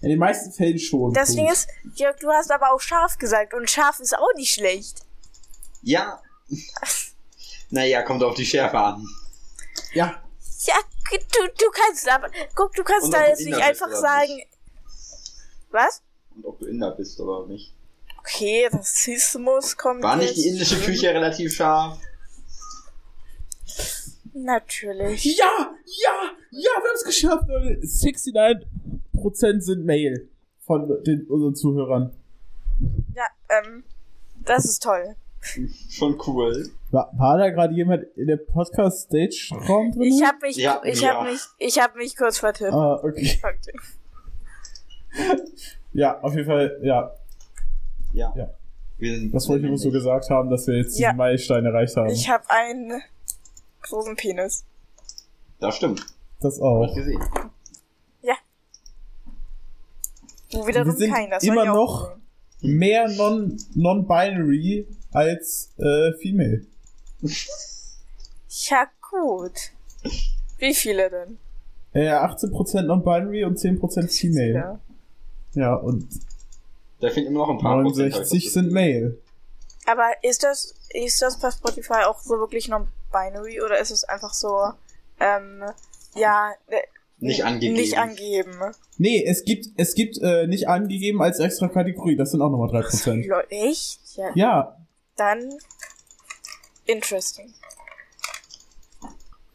[0.00, 1.12] In den meisten Fällen schon.
[1.12, 1.34] Das.
[1.34, 5.00] Ding ist, Jörg, du hast aber auch scharf gesagt und scharf ist auch nicht schlecht.
[5.82, 6.20] Ja.
[7.70, 9.06] naja, kommt auf die Schärfe an.
[9.92, 10.22] Ja,
[10.66, 10.74] Ja,
[11.10, 14.42] du, du kannst aber, guck, du kannst Und da jetzt nicht einfach sagen.
[15.70, 16.02] Was?
[16.34, 17.72] Und ob du Inder bist oder nicht.
[18.18, 20.38] Okay, Rassismus kommt War nicht jetzt.
[20.38, 21.98] die indische Küche relativ scharf?
[24.34, 25.24] Natürlich.
[25.38, 25.44] Ja,
[25.86, 26.10] ja,
[26.50, 27.80] ja, wir haben es geschafft, Leute.
[27.82, 30.28] 69% sind Mail
[30.66, 32.12] von den, unseren Zuhörern.
[33.14, 33.84] Ja, ähm,
[34.44, 35.14] das ist toll.
[35.90, 36.68] Schon cool.
[36.90, 40.02] War, war da gerade jemand in der Podcast-Stage-Raum drin?
[40.04, 41.14] Ich habe mich, Ja, ich ja.
[41.14, 42.72] habe mich, ich habe mich kurz vertippt.
[42.72, 43.38] Ah, okay.
[43.42, 43.78] Okay.
[45.92, 47.12] Ja, auf jeden Fall, ja.
[48.12, 48.32] Ja.
[48.36, 48.50] Ja.
[48.98, 51.10] Wir sind Das wollte ich nur so gesagt haben, dass wir jetzt Ja.
[51.10, 52.08] diesen Meilenstein erreicht haben.
[52.10, 53.00] Ich habe einen
[53.84, 54.64] großen Penis.
[55.60, 56.04] Das stimmt.
[56.40, 56.88] das Hab auch.
[56.88, 57.20] ich gesehen.
[60.52, 62.16] Du wiederum Wir sind kein, das immer ja noch- cool.
[62.70, 66.64] Mehr non- non-binary als äh, female.
[68.68, 69.72] Ja, gut.
[70.58, 71.38] Wie viele denn?
[71.92, 74.54] Äh, 18% non-binary und 10% female.
[74.54, 74.80] Ja.
[75.54, 76.08] Ja, und
[77.00, 79.18] Da fehlen immer noch ein paar Prozent, hab ich 69 das sind male.
[79.86, 84.32] Aber ist das, ist das bei Spotify auch so wirklich non-binary oder ist es einfach
[84.32, 84.72] so,
[85.20, 85.62] ähm,
[86.14, 86.80] ja, äh,
[87.18, 87.74] Nicht angegeben.
[87.74, 88.58] Nicht angeben.
[88.96, 92.16] Nee, es gibt, es gibt äh, nicht angegeben als extra Kategorie.
[92.16, 93.26] Das sind auch nochmal 3%.
[93.28, 94.00] Lol, Echt?
[94.16, 94.30] Ja.
[94.34, 94.76] Ja,
[95.16, 95.50] Dann
[96.86, 97.52] interesting.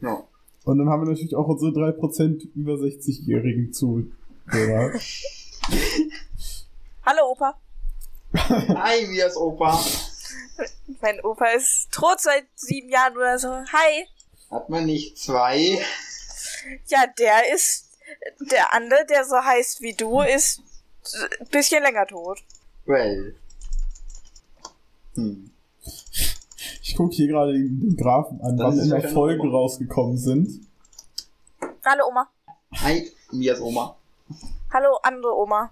[0.01, 0.23] Ja.
[0.63, 4.93] und dann haben wir natürlich auch unsere 3% über 60-jährigen Zuhörer.
[7.05, 7.59] Hallo Opa.
[8.33, 9.77] Hi, wie ist Opa?
[11.01, 13.49] Mein Opa ist tot seit sieben Jahren oder so.
[13.49, 14.07] Hi.
[14.51, 15.79] Hat man nicht zwei?
[16.87, 17.89] Ja, der ist,
[18.51, 20.61] der andere, der so heißt wie du, ist
[21.39, 22.39] ein bisschen länger tot.
[22.85, 23.35] Well.
[25.15, 25.51] Hm.
[26.81, 29.51] Ich gucke hier gerade den, den Graphen an, Das wann immer keine Folgen Oma.
[29.57, 30.67] rausgekommen sind.
[31.85, 32.29] Hallo Oma.
[32.73, 33.95] Hi, ist Oma?
[34.71, 35.71] Hallo andere Oma.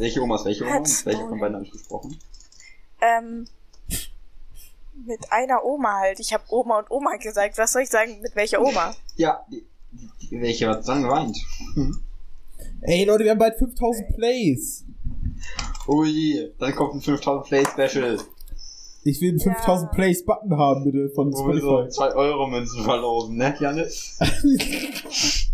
[0.00, 0.74] Welche Oma ist welche Oma?
[0.76, 2.18] Hat's Welche von beiden habe ich gesprochen?
[3.02, 3.46] Ähm,
[5.06, 6.18] mit einer Oma halt.
[6.20, 7.58] Ich habe Oma und Oma gesagt.
[7.58, 8.18] Was soll ich sagen?
[8.22, 8.94] Mit welcher Oma?
[9.16, 9.66] Ja, die,
[10.22, 11.36] die, welche hat dann geweint?
[11.74, 12.00] Hm.
[12.80, 14.84] Ey Leute, wir haben bald 5000 Plays.
[15.86, 18.18] Ui, dann kommt ein 5000 Play Special,
[19.04, 19.52] Ich will einen Ja.
[19.54, 21.90] 5000 Plays Button haben, bitte, von wo wir so Spotify.
[21.90, 24.18] 2 Euro Münzen verlosen, ne, Janis?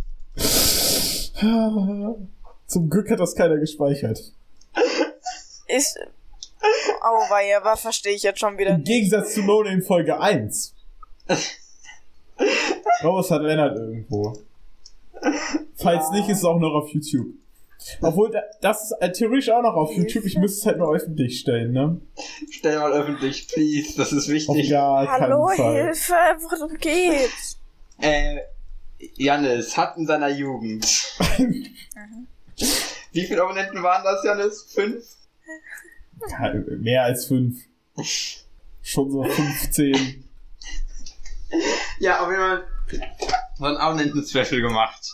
[2.66, 4.36] Zum Glück hat das keiner gespeichert.
[5.76, 5.98] Ist.
[7.02, 8.86] Oh, weia, was verstehe ich jetzt schon wieder Im nicht.
[8.88, 10.74] Gegensatz zu No Name Folge 1.
[13.02, 14.38] Raus hat Lennart irgendwo.
[15.76, 16.12] Falls Ja.
[16.12, 17.26] nicht, ist es auch noch auf YouTube.
[18.00, 20.24] Obwohl, da- das ist äh, theoretisch auch noch auf YouTube.
[20.24, 22.00] Ich müsste es halt nur öffentlich stellen, ne?
[22.50, 24.70] Stell mal öffentlich, please, das ist wichtig.
[24.70, 25.50] gar Hallo.
[25.50, 26.14] Hilfe,
[26.50, 27.58] worum geht's?
[28.00, 28.38] Äh,
[29.16, 30.84] Jannis hat in seiner Jugend.
[33.12, 34.66] Wie viele Abonnenten waren das, Jannis?
[34.74, 35.04] Fünf?
[36.28, 37.62] Ja, mehr als fünf.
[38.82, 40.24] Schon so 15.
[41.98, 42.66] Ja, auf jeden Fall
[43.59, 45.12] so ein Abonnenten-Special gemacht.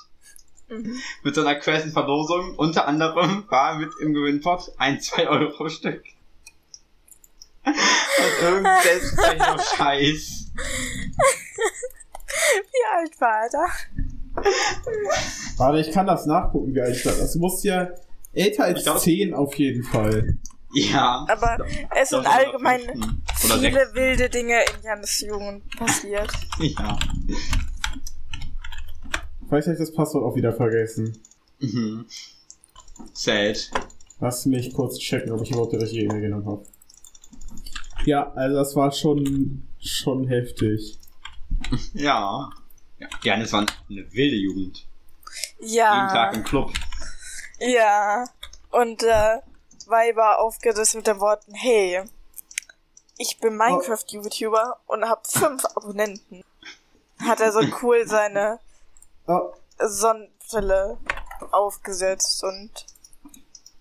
[1.22, 2.54] Mit so einer crazy Verlosung.
[2.56, 6.02] Unter anderem war mit im Gewinnpot ein 2-Euro-Stück.
[7.64, 7.74] Und
[8.42, 10.50] irgendein Scheiß.
[12.54, 13.66] Wie alt war er da?
[15.58, 17.12] Warte, ich kann das nachgucken, wie alt ich war.
[17.12, 17.88] Das muss ja
[18.32, 20.38] älter als glaub- 10 auf jeden Fall.
[20.74, 21.26] Ja.
[21.28, 21.58] Aber
[22.00, 22.80] es sind allgemein
[23.36, 23.94] viele sechsten.
[23.94, 26.32] wilde Dinge in Jannes Jugend passiert.
[26.60, 26.98] Ja.
[29.48, 31.18] Vielleicht habe ich das Passwort auch wieder vergessen.
[31.60, 32.06] Mhm.
[33.12, 33.70] Sad.
[34.20, 36.64] Lass mich kurz checken, ob ich überhaupt die richtige E-Mail genommen habe.
[38.06, 40.98] Ja, also das war schon, schon heftig.
[41.92, 42.48] Ja.
[42.98, 44.86] Ja, Janis war eine wilde Jugend.
[45.60, 45.76] Jeden
[46.08, 46.72] Tag Ja, im Club.
[47.66, 48.24] Ja.
[48.70, 49.38] Und äh,
[49.86, 52.02] Weiber aufgerissen mit den Worten, hey,
[53.18, 56.42] ich bin Minecraft-YouTuber und hab fünf Abonnenten.
[57.20, 58.58] Hat er so cool seine
[59.28, 60.98] Oh, Sonnenbrille
[61.52, 62.70] aufgesetzt und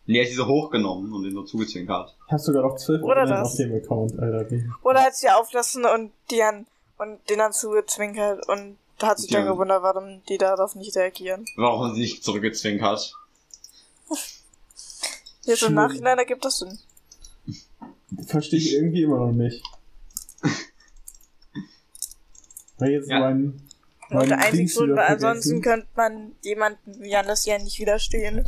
[0.05, 2.15] Nee, er hat sie so hochgenommen und ihn so zugezwinkert.
[2.25, 3.51] ich habe sogar noch 12 Oder Abonnenten das.
[3.51, 4.51] auf dem Account, Alter.
[4.51, 6.67] Wie- Oder hat sie auflassen und die dann
[6.97, 9.51] und den dann zugezwinkert und da hat sich dann Ja.
[9.51, 11.45] gewundert, warum die darauf nicht reagieren.
[11.55, 13.15] Warum sie nicht zurückgezwinkert?
[15.43, 15.73] Jetzt im.
[15.73, 16.77] Nachhinein ergibt das Sinn.
[18.27, 19.63] Verstehe ich irgendwie immer noch nicht.
[22.77, 23.19] Weil jetzt Ja.
[23.19, 23.61] mein,
[24.09, 28.45] Und mein der einzige Grund, weil ansonsten könnte man jemanden wie Janus ja nicht widerstehen.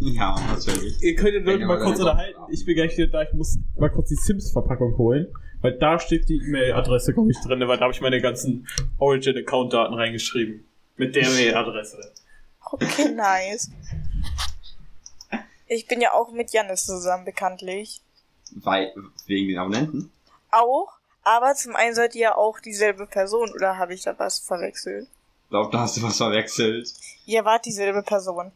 [0.00, 1.00] Ja, natürlich.
[1.02, 2.40] Ihr könnt Leute mal kurz unterhalten.
[2.50, 3.22] Ich bin gleich wieder da.
[3.22, 5.28] Ich muss mal kurz die Sims-Verpackung holen.
[5.60, 7.60] Weil da steht die E-Mail-Adresse, glaube ich, drin.
[7.60, 8.66] Weil da habe ich meine ganzen
[8.98, 10.64] Origin-Account-Daten reingeschrieben.
[10.96, 12.12] Mit der E-Mail-Adresse.
[12.64, 13.70] Okay, nice.
[15.72, 18.02] Ich bin ja auch mit Jannis zusammen, bekanntlich.
[18.50, 18.94] Weil,
[19.26, 20.12] wegen den Abonnenten?
[20.50, 24.38] Auch, aber zum einen seid ihr ja auch dieselbe Person, oder habe ich da was
[24.38, 25.08] verwechselt?
[25.44, 26.92] Ich glaube, da hast du was verwechselt.
[27.24, 28.52] Ihr wart dieselbe Person.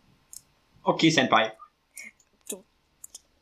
[0.82, 1.52] Okay, Senpai.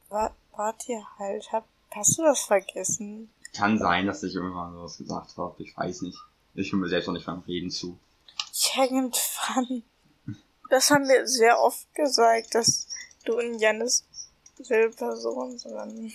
[0.09, 1.51] War, wart ihr halt?
[1.51, 3.31] Hab, hast du das vergessen?
[3.57, 5.63] Kann sein, dass ich irgendwann sowas gesagt habe.
[5.63, 6.19] Ich weiß nicht.
[6.55, 7.99] Ich höre mir selbst noch nicht beim Reden zu.
[8.77, 9.83] Irgendwann.
[10.71, 12.89] Das haben wir sehr oft gesagt, dass
[13.25, 14.05] du und Jannis
[14.59, 16.15] dieselbe Person sind.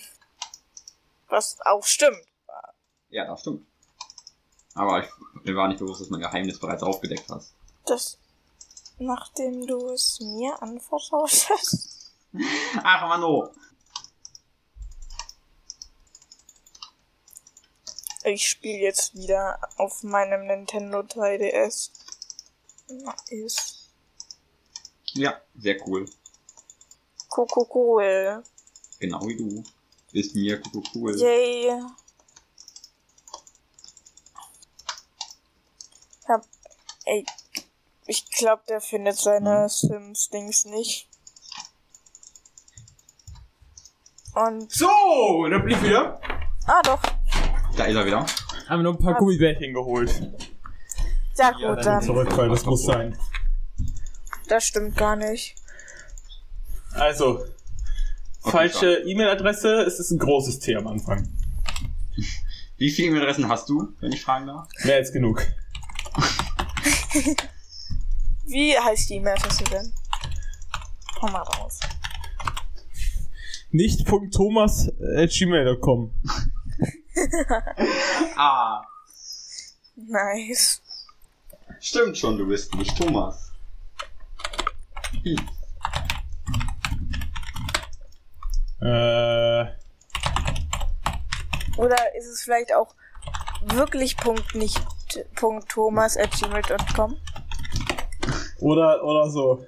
[1.28, 2.26] Was auch stimmt.
[3.10, 3.66] Ja, das stimmt.
[4.74, 5.10] Aber ich,
[5.44, 7.54] mir war nicht bewusst, dass mein Geheimnis bereits aufgedeckt hast.
[7.86, 8.18] Das,
[8.98, 12.12] nachdem du es mir anvertraut hast.
[12.82, 13.50] Ach, Mano.
[18.22, 21.90] Ich spiele jetzt wieder auf meinem Nintendo 3DS.
[22.88, 23.88] Nice.
[25.14, 26.06] Ja, sehr cool.
[27.36, 28.42] Cool, cool, cool.
[28.98, 29.62] Genau wie du.
[30.12, 30.82] Ist mir cool.
[30.94, 31.16] cool.
[31.18, 31.72] Yay.
[36.22, 36.44] Ich hab,
[37.06, 37.24] ey,
[38.06, 41.08] ich glaube, der findet seine Sims-Dings nicht.
[44.34, 46.20] Und, So, da bin ich wieder.
[46.66, 47.02] ah doch,
[47.76, 48.26] Da ist er wieder.
[48.68, 50.10] Haben wir noch ein paar Gummibärchen geholt.
[51.36, 52.02] ja Ja, gut, dann dann.
[52.02, 53.18] Zurück, weil das muss sein.
[54.48, 55.56] Das stimmt gar nicht.
[57.00, 57.44] Also,
[58.42, 59.80] falsche E-Mail-Adresse.
[59.82, 61.26] Es ist ein großes T am Anfang.
[62.76, 64.68] Wie viele E-Mail-Adressen hast du, wenn ich fragen darf?
[64.84, 65.42] Mehr als genug.
[68.46, 69.92] Wie heißt die E-Mail-Adresse denn?
[71.18, 71.80] Komm mal raus.
[73.70, 76.14] Nicht.thomas.gmail.com
[78.36, 78.82] Ah,
[79.96, 80.80] Nice.
[81.80, 83.50] stimmt schon, du bist nicht Thomas.
[85.22, 85.36] Hm.
[88.82, 89.64] Äh,
[91.76, 92.94] Oder ist es vielleicht auch
[93.62, 94.80] wirklich Punkt nicht
[95.34, 97.16] Punkt Thomas at gmail.com?
[98.60, 99.64] oder, oder so.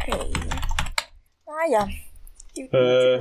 [0.00, 0.32] Hey.
[1.46, 1.88] Ah ja.
[2.56, 3.18] Äh.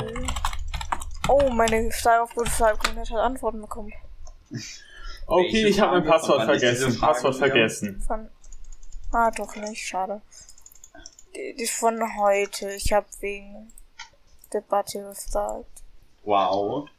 [1.30, 3.94] Oh, meine Frage auf gute Frage hat Antworten bekommen.
[5.28, 6.06] Okay, Welche ich habe mein?
[6.06, 7.00] Passwort vergessen.
[7.00, 8.02] Passwort vergessen.
[8.06, 8.30] Von.
[9.12, 10.22] Ah, doch nicht, schade.
[11.36, 12.72] Die, die von heute.
[12.72, 13.72] Ich habe wegen
[14.54, 15.84] Debatte gefragt.
[16.24, 16.90] Wow.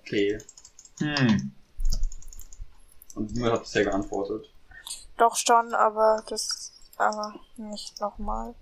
[0.00, 0.38] Okay.
[1.00, 1.52] Hm.
[3.14, 4.48] Und niemand hat bisher geantwortet.
[5.16, 8.54] Doch schon, aber das, aber nicht nochmal.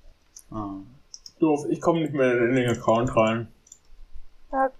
[0.50, 0.78] Ah.
[1.38, 3.52] Doof, ich komme nicht mehr in den Account rein.
[4.50, 4.70] Ja,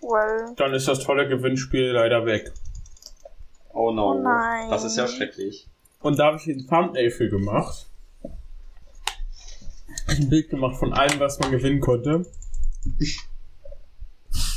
[0.00, 0.54] well.
[0.56, 2.52] Dann ist das tolle Gewinnspiel leider weg.
[3.72, 4.10] Oh no.
[4.10, 4.70] Oh nein.
[4.70, 5.69] Das ist ja schrecklich.
[6.00, 7.86] Und da habe ich ein Thumbnail für gemacht.
[10.06, 12.26] Ein Bild gemacht von allem, was man gewinnen konnte.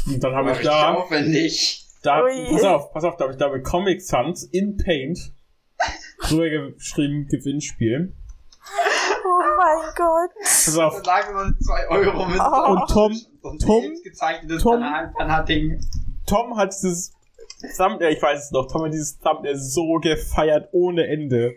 [0.08, 1.86] Und dann habe ich da, aufwendig.
[2.02, 2.48] da, Ui.
[2.52, 5.32] pass auf, pass auf, da habe ich da mit Comic Sans in Paint
[6.22, 8.14] drüber geschrieben Gewinnspiel.
[9.26, 10.32] Oh mein Gott.
[10.42, 12.40] Pass Da auf, lagen noch 2 Euro mit.
[12.40, 12.72] Oh.
[12.72, 14.82] Und Tom- und Tom- Tom, gezeichnetes Tom-.
[16.26, 17.14] Tom hat dieses
[17.78, 21.56] Thumbnail, ich weiß es noch, Tom hat dieses Thumbnail so gefeiert ohne Ende.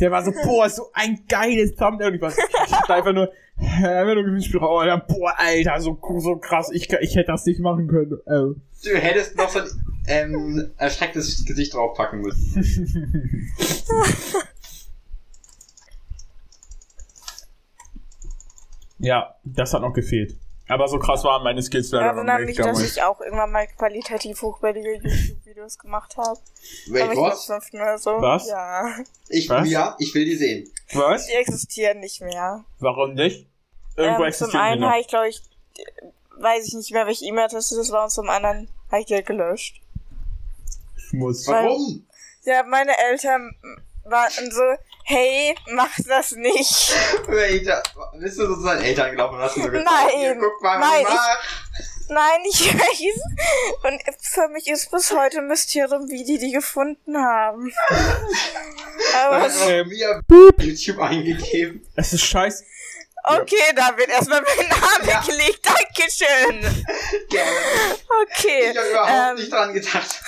[0.00, 2.08] Der war so, boah, so ein geiles Thumbnail.
[2.08, 4.60] Und ich war so, ich hab da einfach nur, einfach nur Gewinnspiel.
[4.60, 8.18] Und dann, Boah, Alter, so, so krass, ich, ich hätte das nicht machen können.
[8.26, 8.54] Äh.
[8.84, 9.68] Du hättest noch so ein
[10.06, 13.52] ähm, erschrecktes Gesicht draufpacken müssen.
[18.98, 20.36] Ja, das hat noch gefehlt.
[20.68, 23.50] Aber so krass waren meine Skills leider noch Erinnere mich, nicht dass ich auch irgendwann
[23.50, 26.38] mal qualitativ hochwertige YouTube-Videos gemacht habe.
[26.88, 27.50] Wait, Aber ich was?
[27.72, 28.10] oder so.
[28.20, 28.48] Was?
[28.48, 28.94] Ja.
[29.28, 29.68] Ich, Was?
[29.68, 30.70] ja, ich will die sehen.
[30.92, 31.26] Was?
[31.26, 32.64] Die existieren nicht mehr.
[32.80, 33.46] Warum nicht?
[33.96, 35.42] Irgendwo ähm, zum existieren die einen habe ich, glaube ich,
[36.38, 39.26] weiß ich nicht mehr, welche E-Mail-Adresse das war, und zum anderen habe ich die halt
[39.26, 39.80] gelöscht.
[40.96, 41.46] Ich muss.
[41.48, 42.06] Warum?
[42.44, 43.54] Ja, meine Eltern
[44.04, 44.62] waren so,
[45.08, 46.94] hey, mach das nicht.
[47.26, 50.62] Bist du so zu deinen Eltern gelaufen und hast du so gesagt, Nein, hier, guck
[50.62, 52.08] mal, nein, was ich mach.
[52.10, 53.84] Nein, ich weiß.
[53.84, 57.72] Und für mich ist bis heute ein Mysterium, wie die die gefunden haben.
[59.18, 60.22] Aber du Ähm, mir
[60.58, 61.86] YouTube eingegeben?
[61.96, 62.64] Es ist scheiße.
[63.28, 65.20] Okay, da wird erstmal mein Name Ja.
[65.20, 65.60] gelegt.
[65.66, 66.84] Dankeschön.
[67.28, 67.50] Gerne.
[68.22, 68.70] Okay.
[68.70, 70.20] Ich habe überhaupt ähm, nicht dran gedacht.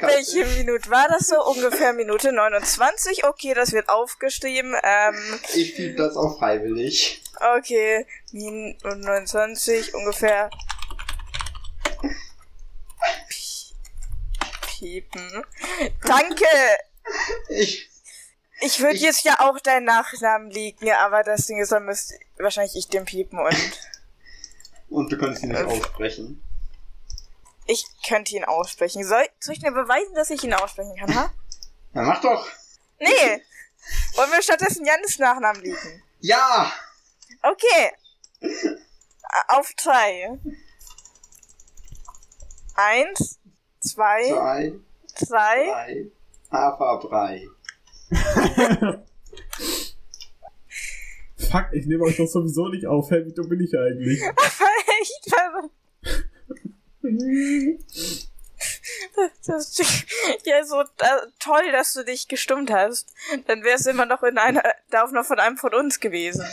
[0.00, 1.42] Welche Minute war das so?
[1.44, 3.24] Ungefähr Minute 29.
[3.24, 4.74] Okay, das wird aufgeschrieben.
[4.82, 7.22] Ähm, Ich fiel das auch freiwillig.
[7.56, 10.50] okay, Minute 29 ungefähr.
[13.28, 13.74] Pie-
[14.78, 15.44] Piepen.
[16.04, 16.46] Danke.
[17.48, 17.88] Ich,
[18.60, 22.76] Ich würde jetzt ja auch deinen Nachnamen liegen, aber das Ding ist, dann müsste wahrscheinlich
[22.76, 23.80] ich den piepen und
[24.90, 26.42] und du konntest ihn nicht aussprechen.
[27.66, 29.04] ich könnte ihn aussprechen.
[29.04, 31.30] Soll, soll ich mir beweisen, dass ich ihn aussprechen kann, ha?
[31.92, 32.48] Na, mach doch.
[33.00, 33.42] Nee.
[34.14, 36.02] Wollen wir stattdessen Jannis Nachnamen liegen?
[36.20, 36.70] Ja!
[37.42, 37.92] Okay.
[39.48, 40.38] Auf drei.
[42.74, 43.38] Eins,
[43.80, 44.72] zwei, Zwei,
[45.26, 45.64] drei.
[45.66, 46.06] drei,
[46.50, 47.46] Haferbrei.
[51.50, 53.10] Fuck, ich nehme euch doch sowieso nicht auf.
[53.10, 54.20] Hey, wie dumm bin ich eigentlich?
[55.00, 55.34] Echt?
[55.34, 55.70] Also,
[59.46, 59.76] das,
[60.44, 63.12] ja, so da, toll, dass du dich gestummt hast.
[63.46, 66.44] Dann wärst du immer noch in einer, da noch von einem von uns gewesen.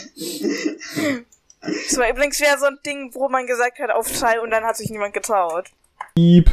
[1.60, 4.64] Das war übrigens wieder so ein Ding, wo man gesagt hat, auf drei und dann
[4.64, 5.70] hat sich niemand getraut.
[6.14, 6.50] Piep,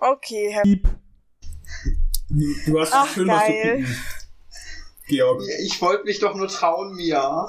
[0.00, 0.62] Okay, Herr.
[0.62, 0.86] piep.
[2.66, 3.76] Du hast Ach, schön was geil.
[3.78, 3.96] picken.
[5.08, 5.42] Georg.
[5.60, 7.48] Ich wollte mich doch nur trauen, Mia.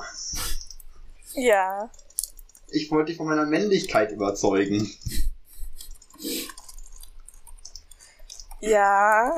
[1.33, 1.91] Ja.
[2.69, 4.89] Ich wollte dich von meiner Männlichkeit überzeugen.
[8.61, 9.35] Ja,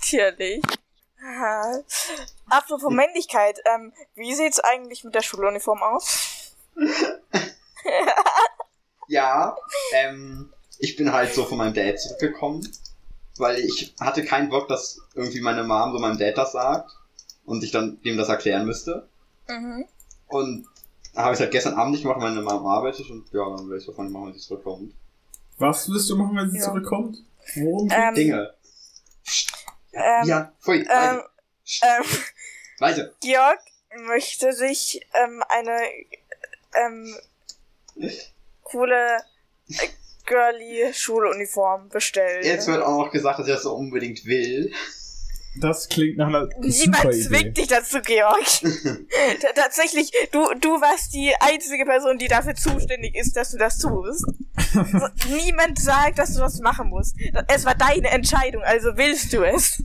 [0.00, 0.62] natürlich.
[2.48, 6.54] Apropos Männlichkeit, ähm, wie sieht's eigentlich mit der Schuluniform aus?
[9.06, 9.56] Ja,
[9.92, 12.66] ähm, ich bin halt so von meinem Dad zurückgekommen,
[13.36, 16.90] weil ich hatte keinen Bock, dass irgendwie meine Mom so meinem Dad das sagt
[17.44, 19.08] und ich dann dem das erklären müsste.
[19.48, 19.86] Mhm.
[20.28, 20.66] Und
[21.14, 23.86] habe ich halt gestern Abend nicht gemacht, meine Mom arbeitet und ja, dann werde ich
[23.86, 24.94] davon machen, wenn sie zurückkommt.
[25.58, 26.64] Was wirst du machen, wenn sie Ja.
[26.64, 27.18] zurückkommt?
[27.54, 27.88] Worum?
[27.92, 28.54] Ähm, Dinge.
[29.92, 31.20] Ähm, ja, pfui, ähm,
[31.82, 32.04] ähm,
[32.78, 33.14] leise.
[33.20, 33.60] Georg
[34.06, 35.78] möchte sich ähm, eine
[36.74, 37.16] ähm,
[38.62, 39.18] coole
[39.68, 39.88] äh,
[40.26, 42.44] girly Schuluniform bestellen.
[42.44, 44.72] Jetzt wird auch noch gesagt, dass ich das so unbedingt will.
[45.60, 47.22] Das klingt nach einer super Niemand Idee.
[47.22, 48.44] zwingt dich dazu, Georg.
[48.60, 53.78] T Tatsächlich, du, du warst die einzige Person, die dafür zuständig ist, dass du das
[53.78, 54.24] tust.
[54.72, 57.16] So, niemand sagt, dass du das machen musst.
[57.48, 59.82] Es war deine Entscheidung, also willst du es.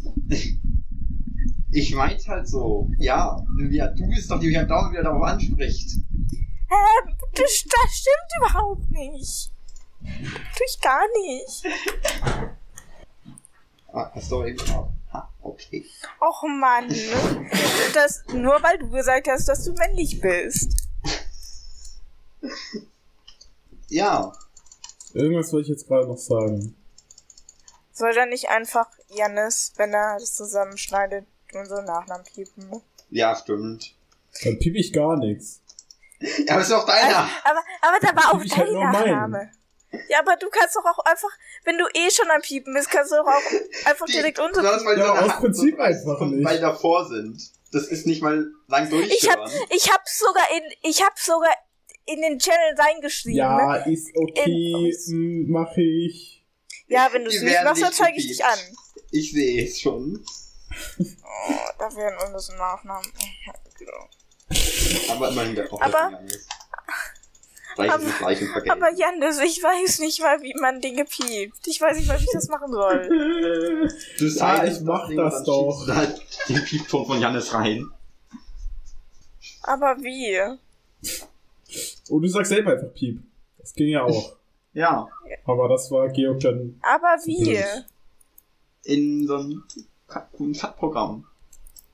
[1.72, 5.24] Ich meinte halt so, ja, ja, du bist doch die, die mich andauernd wieder darauf
[5.24, 5.92] anspricht.
[6.72, 9.52] Ähm, das, das stimmt überhaupt nicht.
[10.02, 11.64] Tu ich gar nicht.
[13.94, 14.90] Ah, hast du eben auch.
[15.14, 15.86] Ha, okay.
[16.20, 16.90] Och Mann.
[17.94, 20.70] Das, nur weil du gesagt hast, dass du männlich bist.
[23.88, 24.32] Ja,
[25.14, 26.76] Irgendwas wollte ich jetzt gerade noch sagen.
[27.92, 32.82] Soll da nicht einfach Janis, wenn er das zusammenschneidet, unseren Nachnamen piepen.
[33.10, 33.96] Ja, stimmt.
[34.44, 35.62] Dann piep ich gar nichts.
[36.20, 37.30] Ja, aber ist doch deiner.
[37.44, 38.74] Aber, aber da war auch Ich dein halt.
[38.74, 39.52] Nachname.
[40.08, 41.30] Ja, aber du kannst doch auch einfach,
[41.64, 43.42] wenn du eh schon am Piepen bist, kannst du doch auch
[43.86, 44.62] einfach Die- direkt unter.
[44.62, 46.46] Besonders, weil die Ja, aus Prinzip so- einfach nicht.
[46.46, 47.42] Weil davor sind.
[47.72, 51.52] Das ist nicht mal lang Ich hab, ich hab sogar in, ich hab sogar
[52.06, 53.38] in den Channel reingeschrieben.
[53.38, 56.44] Ja, ist okay, mm, mach ich.
[56.88, 58.58] Ja, wenn du es nicht werden machst, dann zeige ich dich an.
[59.12, 60.24] Ich sehe es schon.
[61.00, 63.12] Oh, da wären unsere Nachnamen.
[65.10, 66.20] Aber immerhin der auch Aber-.
[67.86, 68.72] Gleich aber- ist gleich und vergessen.
[68.84, 71.68] Aber Jandes, ich weiß nicht mal, wie man Dinge piept.
[71.68, 73.08] Ich weiß nicht mal, wie ich das machen soll.
[74.20, 75.86] Du Ja, silence ich mach Ding das doch.
[75.86, 77.90] du halt den Piepton von Jannis rein.
[79.64, 80.40] Aber wie?
[82.10, 83.22] Und du sagst selber einfach Piep.
[83.58, 84.36] Das ging ja auch.
[84.74, 85.08] Ja.
[85.46, 86.80] Aber das war Georg dann.
[86.84, 87.44] Aber wie?
[87.44, 87.86] blöd.
[88.84, 89.64] In so einem
[90.08, 91.26] Cut- ein Cut-Programm.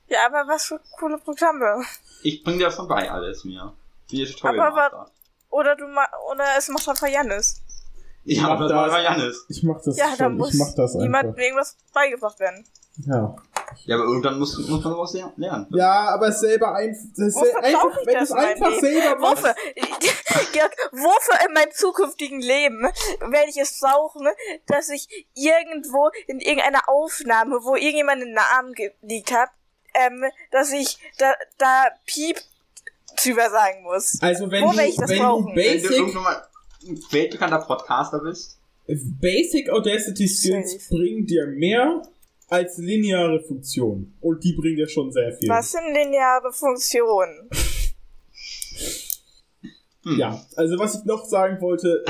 [0.08, 1.82] Ja, aber was für coole Programme.
[2.22, 3.72] Ich bring dir schon bei alles mir.
[4.10, 5.12] Wie ihr Tutorial Aber macht.
[5.58, 7.62] Oder du ma oder es macht einfach Jannis.
[8.24, 9.02] Ja, mach aber das war das.
[9.04, 9.46] Jannis.
[9.48, 10.36] Ich mach das Ja, da schon.
[10.36, 12.66] muss Ich mach das niemand irgendwas beigebracht werden.
[13.06, 13.36] Ja.
[13.84, 15.66] Ja, aber irgendwann muss, muss man sowas ler- lernen.
[15.70, 17.00] Ja, aber selber einfach.
[17.16, 18.80] Wofür einfach ich wenn es einfach Leben?
[18.80, 19.44] selber machst.
[19.44, 19.54] Wofür?
[20.52, 22.82] Georg, wofür in meinem zukünftigen Leben
[23.20, 24.26] werde ich es brauchen,
[24.66, 29.50] dass ich irgendwo in irgendeiner Aufnahme, wo irgendjemand einen Namen gelegt hat,
[29.94, 32.38] ähm, dass ich da, da Piep
[33.24, 34.18] drüber sagen muss.
[34.20, 35.46] Also wenn Wo du, ich das wenn brauchen?
[35.54, 36.16] du Wenn du Basic,
[36.88, 38.58] ein weltbekannter Podcaster bist.
[38.86, 40.94] Basic Audacity Skills Safe.
[40.96, 42.02] bringen dir mehr
[42.48, 44.16] als lineare Funktionen.
[44.20, 45.48] Und die bringen dir schon sehr viel.
[45.48, 47.48] Was sind lineare Funktionen?
[50.04, 50.18] Hm.
[50.18, 52.04] Ja, also was ich noch sagen wollte,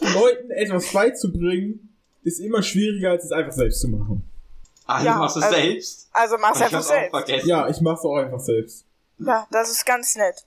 [0.00, 4.28] Leuten etwas beizubringen, ist immer schwieriger, als es einfach selbst zu machen.
[4.86, 6.08] Ah, Ja, du machst es also- selbst.
[6.12, 7.10] Also mach's Und ich einfach selbst.
[7.10, 7.48] vergessen.
[7.48, 8.84] Ja, ich mach's auch einfach selbst.
[9.18, 10.44] Ja, das ist ganz nett.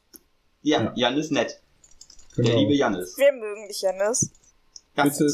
[0.61, 0.91] Ja, Ja.
[0.95, 1.61] Jan ist nett.
[2.35, 2.49] Genau.
[2.49, 3.17] Der liebe Janis.
[3.17, 4.29] Wir mögen dich, Janis.
[4.95, 5.27] Ja, Bitte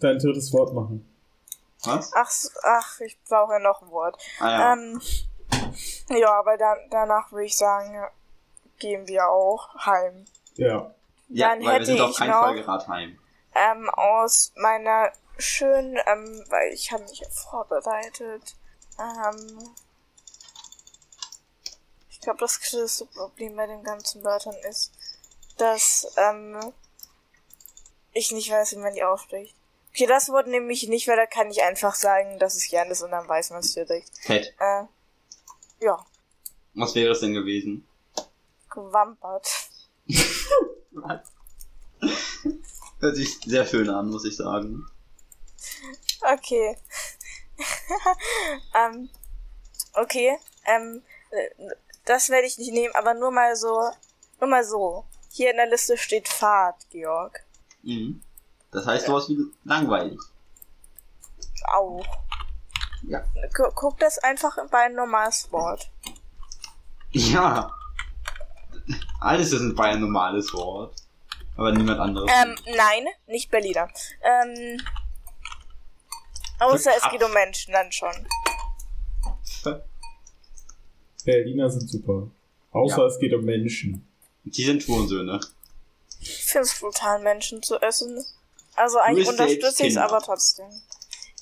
[0.00, 1.06] dein drittes Wort machen.
[1.84, 2.12] Was?
[2.14, 2.30] Ach,
[2.62, 4.16] ach, ich brauche ja noch ein Wort.
[4.38, 4.72] Ah ja.
[4.74, 5.00] Ähm,
[6.10, 8.02] ja, aber dann, danach würde ich sagen,
[8.78, 10.24] gehen wir auch heim.
[10.56, 10.94] Ja.
[11.28, 13.18] ja, dann weil wir hätte sind auf ich keinen noch- Fall gerade heim.
[13.54, 18.54] Ähm, aus meiner schönen, ähm, weil ich habe mich ja vorbereitet.
[18.98, 19.70] Ähm,
[22.20, 24.92] ich glaube, das größte Problem bei den ganzen Wörtern ist,
[25.56, 26.60] dass, ähm,
[28.12, 29.56] ich nicht weiß, wie man die ausspricht.
[29.88, 32.90] Okay, das Wort nehme ich nicht, weil da kann ich einfach sagen, dass es Jan
[32.90, 34.10] ist und dann weiß man es direkt.
[34.20, 34.54] Fett.
[34.58, 34.84] Äh,
[35.82, 36.04] ja,
[36.74, 37.86] Was wäre es denn gewesen?
[38.68, 39.48] gewampert.
[40.90, 41.20] Was?
[43.00, 44.86] Hört sich sehr schön an, muss ich sagen.
[46.20, 46.76] Okay.
[48.76, 49.08] ähm,
[49.94, 50.36] okay.
[50.66, 51.48] Ähm, äh,
[52.10, 53.90] das werde ich nicht nehmen, aber nur mal so,
[54.40, 55.04] nur mal so.
[55.30, 57.44] Hier in der Liste steht Fahrt, Georg.
[57.82, 58.20] Mhm.
[58.72, 60.18] Das heißt sowas wie langweilig.
[61.72, 62.04] Auch.
[63.02, 63.20] Ja.
[63.54, 65.90] Gu- Guck das einfach bei ein normales Wort.
[67.12, 67.72] Ja.
[69.20, 70.94] Alles ist ein Bayern ein normales Wort.
[71.56, 72.30] Aber niemand anderes.
[72.42, 73.88] Ähm, nein, nicht Berliner.
[74.22, 74.80] Ähm,
[76.58, 78.12] außer es geht um Menschen, dann schon.
[81.30, 82.28] Berliner sind super.
[82.72, 83.06] Außer Ja.
[83.06, 84.06] es geht um Menschen.
[84.44, 85.40] Die sind Turnsöhne.
[86.20, 88.24] Ich finde es brutal, Menschen zu essen.
[88.74, 90.68] Also eigentlich unterstütze ich es, aber trotzdem.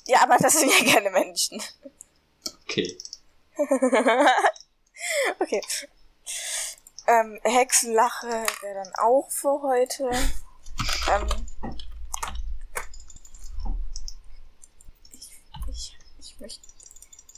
[0.05, 1.61] Ja, aber das sind ja keine Menschen.
[2.63, 2.97] Okay.
[5.39, 5.61] Okay.
[7.07, 8.27] Ähm, Hexenlache
[8.61, 10.11] wäre dann auch für heute.
[11.09, 11.27] Ähm,
[15.13, 15.31] ich,
[15.69, 16.67] ich, ich möchte.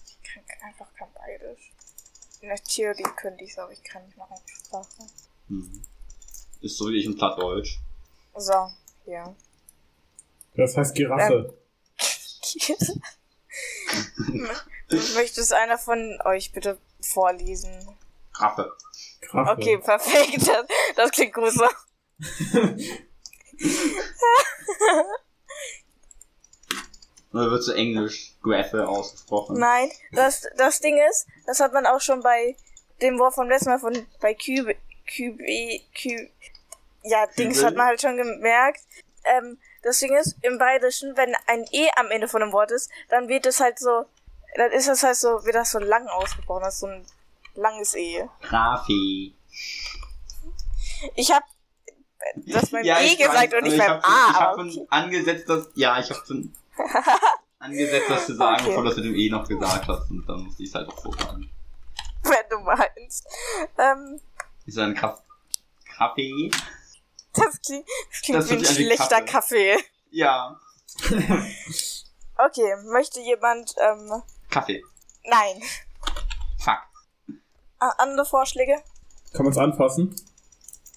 [0.08, 1.72] Ich kann einfach kein Bayerisch.
[2.42, 4.88] In der Theorie könnte ich es, aber ich kann nicht machen Sprache.
[5.48, 5.84] Hm.
[6.62, 7.80] Ist so wie ich in Plattdeutsch.
[8.36, 8.68] So,
[9.06, 9.36] hier.
[10.56, 11.54] Das heißt Giraffe.
[15.16, 17.96] Möchtest einer von euch bitte vorlesen?
[18.34, 18.76] Raffe.
[19.22, 19.52] Graffe.
[19.52, 20.48] Okay, perfekt.
[20.48, 21.68] Das, das klingt gut so.
[27.34, 29.58] Oder wird so Englisch Graffe ausgesprochen?
[29.58, 32.56] Nein, das, das Ding ist, das hat man auch schon bei
[33.02, 34.76] dem Wort vom letzten Mal von, bei Kübe,
[35.08, 35.44] Kübe,
[35.96, 36.30] Kübe,
[37.04, 38.82] ja, Dings hat man halt schon gemerkt.
[39.24, 42.90] Ähm, das Ding ist, im Bayerischen, wenn ein E am Ende von einem Wort ist,
[43.10, 44.06] dann wird es halt so,
[44.56, 47.06] dann ist das halt so, wird das so lang ausgesprochen, das ist so ein
[47.56, 48.28] langes E.
[48.42, 49.36] Grafi.
[51.16, 51.44] Ich hab
[52.36, 54.58] das beim E ich gesagt weiß, und nicht ich beim hab A, Ich aber hab
[54.58, 54.72] okay.
[54.72, 56.54] schon angesetzt, dass, ja, ich hab schon,
[57.60, 58.66] angesetzt, das zu sagen, Okay.
[58.70, 60.10] bevor du das mit dem E noch gesagt hast.
[60.12, 61.50] Und dann musste ich es halt auch so sagen.
[62.24, 63.28] Wenn du meinst.
[63.78, 64.20] Ähm,
[64.66, 65.22] Ist ein Kaff
[65.98, 66.50] Kaffee?
[67.34, 69.78] das klingt, das klingt Das wie ein schlechter Kaffee.
[70.10, 70.60] Ja.
[72.38, 74.84] Okay, möchte jemand, ähm, Kaffee.
[75.26, 75.62] nein.
[76.58, 76.80] Fuck.
[77.78, 78.82] A- andere Vorschläge?
[79.34, 80.16] Kann man es anfassen?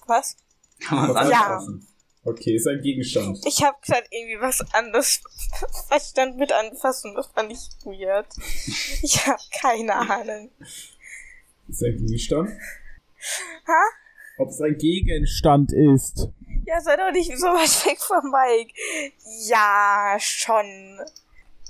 [0.07, 0.37] Was?
[0.79, 1.81] Kann man Kann's sagen?
[1.81, 1.94] Ja.
[2.25, 3.37] Okay, ist ein Gegenstand.
[3.45, 5.21] Ich habe gerade irgendwie was anderes
[5.87, 7.13] verstanden mit anfassen.
[7.15, 8.25] Das fand ich weird.
[9.03, 10.49] Ich habe keine Ahnung.
[11.67, 12.49] Ist ein Gegenstand?
[13.67, 13.81] Ha?
[14.39, 16.27] Ob es ein Gegenstand ist?
[16.65, 18.73] Ja, sei doch nicht so weit weg vom Mike.
[19.47, 20.99] Ja, schon.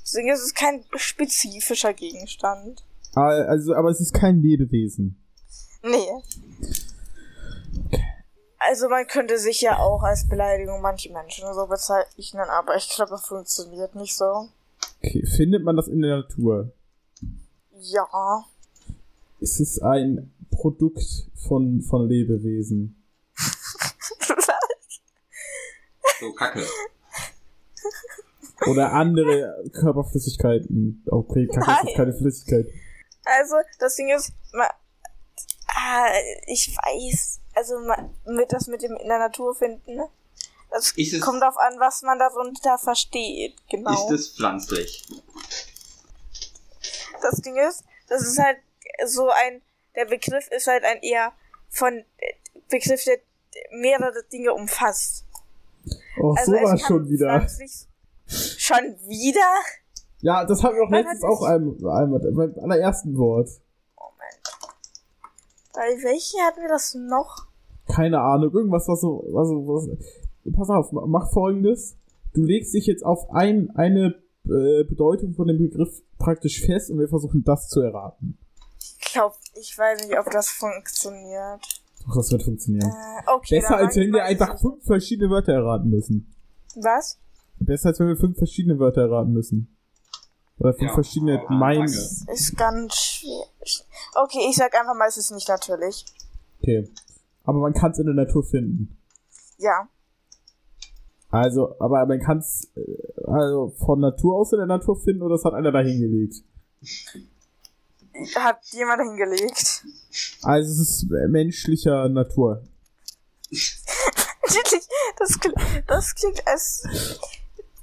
[0.02, 2.86] Deswegen ist es kein spezifischer Gegenstand.
[3.14, 5.22] Also, aber es ist kein Lebewesen.
[5.84, 6.08] Nee.
[8.58, 13.12] Also man könnte sich ja auch als Beleidigung manche Menschen so bezeichnen, aber ich glaube,
[13.12, 14.50] das funktioniert nicht so.
[15.04, 16.72] Okay, findet man das in der Natur?
[17.72, 18.46] Ja.
[19.40, 23.04] Ist es ein Produkt von, von Lebewesen?
[26.20, 26.66] So, Kacke.
[28.68, 31.04] Oder andere Körperflüssigkeiten?
[31.08, 31.88] Okay, Kacke ist Nein.
[31.88, 32.68] jetzt keine Flüssigkeit.
[33.26, 34.70] Also, das Ding ist, ma,
[35.68, 36.08] ah,
[36.48, 37.76] ich weiß, also
[38.26, 40.08] mit das mit dem in der Natur finden, ne?
[40.72, 43.92] das Ist es- kommt auf an, was man darunter versteht, genau.
[44.10, 45.08] Ist es pflanzlich?
[47.22, 48.58] das Ding ist, das ist halt
[49.08, 49.62] so ein,
[49.96, 51.32] der Begriff ist halt ein eher
[51.70, 52.04] von äh,
[52.70, 53.18] Begriff, der
[53.72, 55.26] mehrere Dinge umfasst.
[56.22, 57.48] Oh, Also so war schon wieder.
[58.28, 59.50] Schon wieder?
[60.22, 63.50] Ja, das haben wir auch letztens auch einmal, einmal beim allerersten Wort.
[65.76, 67.48] Bei welchen hatten wir das noch?
[67.88, 69.90] Keine Ahnung, irgendwas, was so, also, was,
[70.54, 71.98] pass auf, mach folgendes.
[72.34, 74.16] Du legst dich jetzt auf ein, eine
[74.46, 78.38] äh, Bedeutung von dem Begriff praktisch fest und wir versuchen das zu erraten.
[78.80, 81.62] Ich glaube, ich weiß nicht, ob das funktioniert.
[82.06, 82.90] Doch, das wird funktionieren.
[82.90, 83.60] Äh, okay.
[83.60, 86.34] Besser als wenn wir einfach fünf verschiedene Wörter erraten müssen.
[86.76, 87.20] Was?
[87.60, 89.75] Besser als wenn wir fünf verschiedene Wörter erraten müssen.
[90.60, 90.94] Oder fünf Ja.
[90.94, 91.84] verschiedene danke.
[91.86, 93.46] Ist ganz schwer.
[94.16, 96.06] Okay, ich sag einfach mal, es ist nicht natürlich.
[96.62, 96.90] Okay.
[97.44, 98.98] Aber man kann es in der Natur finden.
[99.58, 99.88] Ja.
[101.30, 102.70] Also, aber man kann es
[103.26, 106.44] also von Natur aus in der Natur finden oder das hat einer da hingelegt.
[108.36, 109.84] Hat jemand hingelegt.
[110.44, 112.64] Also es ist äh, menschlicher Natur.
[113.50, 114.88] Wirklich,
[115.20, 115.56] das, klingt,
[115.88, 116.88] das klingt als.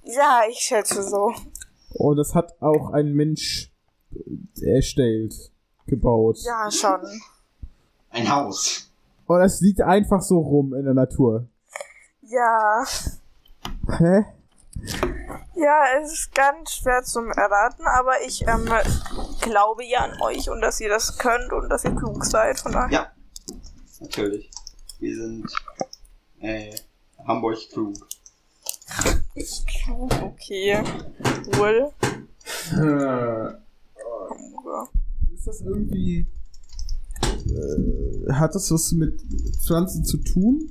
[0.05, 1.35] Ja, ich schätze so.
[1.95, 3.73] Und das hat auch ein Mensch
[4.61, 5.35] erstellt,
[5.87, 6.39] gebaut.
[6.43, 7.01] Ja, schon.
[8.11, 8.91] Ein Haus.
[9.27, 11.47] Und es liegt einfach so rum in der Natur.
[12.23, 12.85] Ja.
[13.99, 14.25] Hä?
[15.55, 18.69] Ja, es ist ganz schwer zum Erraten, aber ich ähm,
[19.41, 22.59] glaube ja an euch und dass ihr das könnt und dass ihr klug seid.
[22.59, 22.91] Von daher.
[22.91, 23.13] Ja.
[24.01, 24.51] Natürlich.
[24.99, 25.53] Wir sind
[26.41, 26.75] äh,
[27.27, 27.95] Hamburg klug.
[29.35, 30.83] Ich klug, okay.
[31.57, 31.91] Wohl.
[32.73, 33.55] Äh,
[35.35, 36.27] ist das irgendwie.
[37.23, 39.21] Äh, hat das was mit
[39.67, 40.71] Pflanzen zu tun?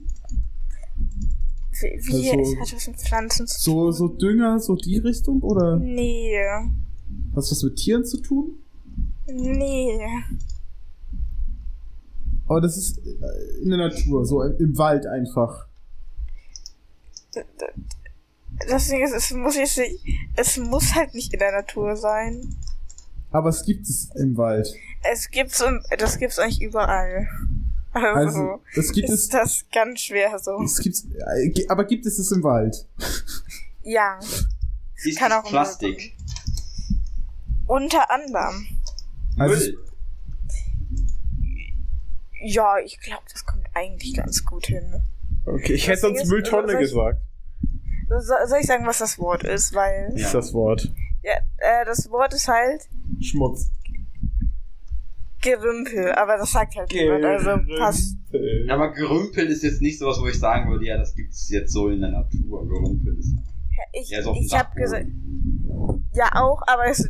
[1.71, 5.41] Wie, wie Also- hat was mit Pflanzen zu So, so Dünger, so die Richtung?
[5.41, 6.37] Oder Nee.
[6.37, 8.53] hat das was mit Tieren zu tun?
[9.27, 9.99] Nee.
[12.47, 15.67] Aber das ist äh, in der Natur, so im, im Wald einfach.
[18.69, 19.99] Das Ding ist, es muss jetzt nicht,
[20.35, 22.55] es muss halt nicht in der Natur sein.
[23.31, 24.67] Aber es gibt es im Wald.
[25.09, 27.27] Es gibt's, im- das gibt's eigentlich überall.
[27.93, 29.21] Also, Also, es gibt es.
[29.23, 30.61] ist das ganz schwer so.
[30.63, 32.87] Es gibt's, äh, aber gibt es es im Wald?
[33.83, 34.19] Ja,
[35.03, 36.15] Ist Kann es auch Plastik?
[37.67, 38.67] unter anderem.
[39.39, 39.77] Also- Müll.
[42.43, 45.01] Ja, ich glaube, das kommt eigentlich ganz gut hin.
[45.45, 47.21] Okay, ich Das hätte sonst Mülltonne gesagt.
[48.19, 49.73] So, soll ich sagen, was das Wort ist?
[49.73, 50.25] Weil, Ja.
[50.25, 50.91] Ist das Wort.
[51.23, 52.87] ja, äh, das Wort ist halt
[53.21, 53.69] Schmutz.
[55.41, 58.15] Gerümpel, aber das sagt halt niemand, also passt.
[58.31, 58.67] Gerümpel.
[58.67, 61.71] Ja, aber Gerümpel ist jetzt nicht sowas, wo ich sagen würde, ja, das gibt's jetzt
[61.73, 62.67] so in der Natur.
[62.67, 63.33] Gerümpel ist.
[63.93, 65.07] Ich, Er ist auf dem ich hab gesagt,
[66.13, 67.09] ja auch, aber es,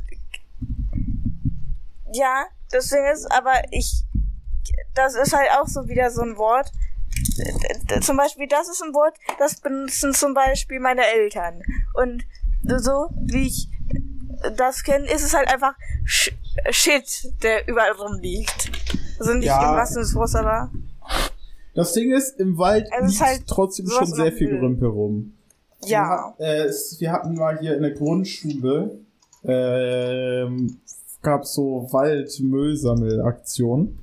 [2.13, 4.03] ja, das Ding ist, aber ich,
[4.93, 6.71] das ist halt auch so wieder so ein Wort.
[8.01, 11.61] Zum Beispiel, das ist ein Wort, das benutzen zum Beispiel meine Eltern.
[11.93, 12.23] Und
[12.63, 13.67] so, wie ich
[14.57, 15.73] das kenne, ist es halt einfach
[16.05, 16.31] Sh
[16.69, 18.71] Shit, der überall rumliegt.
[19.19, 19.71] Also nicht Ja.
[19.71, 19.77] im
[20.15, 20.71] Wortes, aber
[21.73, 24.49] Das Ding ist, im Wald Also liegt halt trotzdem schon sehr viel.
[24.49, 25.33] Gerümpel rum.
[25.85, 26.33] ja.
[26.37, 28.99] Wir, äh, wir hatten mal hier in der Grundschule
[29.43, 30.79] ähm,
[31.21, 33.99] gab so Waldmüllsammelaktionen.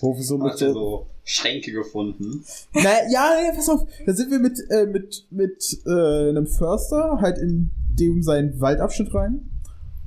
[0.00, 2.44] Wo wir so mit er so, Schränke gefunden.
[2.72, 3.86] Na, ja, ja, pass auf.
[4.06, 9.14] Da sind wir mit, äh, mit, mit äh, einem Förster halt in dem seinen Waldabschnitt
[9.14, 9.50] rein.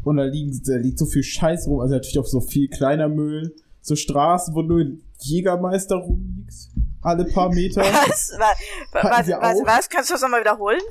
[0.03, 1.79] Und da, liegen, da liegt so viel Scheiß rum.
[1.79, 3.55] Also natürlich auch so viel kleiner Müll.
[3.81, 6.53] So Straßen, wo nur ein Jägermeister rumliegt.
[7.01, 7.81] Alle paar Meter.
[7.81, 8.31] Was?
[8.37, 8.57] Was?
[8.93, 9.27] Was?
[9.27, 9.65] Was?
[9.65, 9.89] was?
[9.89, 10.81] Kannst du das nochmal wiederholen?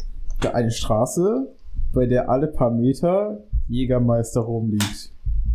[0.40, 1.54] Da eine Straße,
[1.92, 5.11] bei der alle paar Meter Jägermeister rumliegt.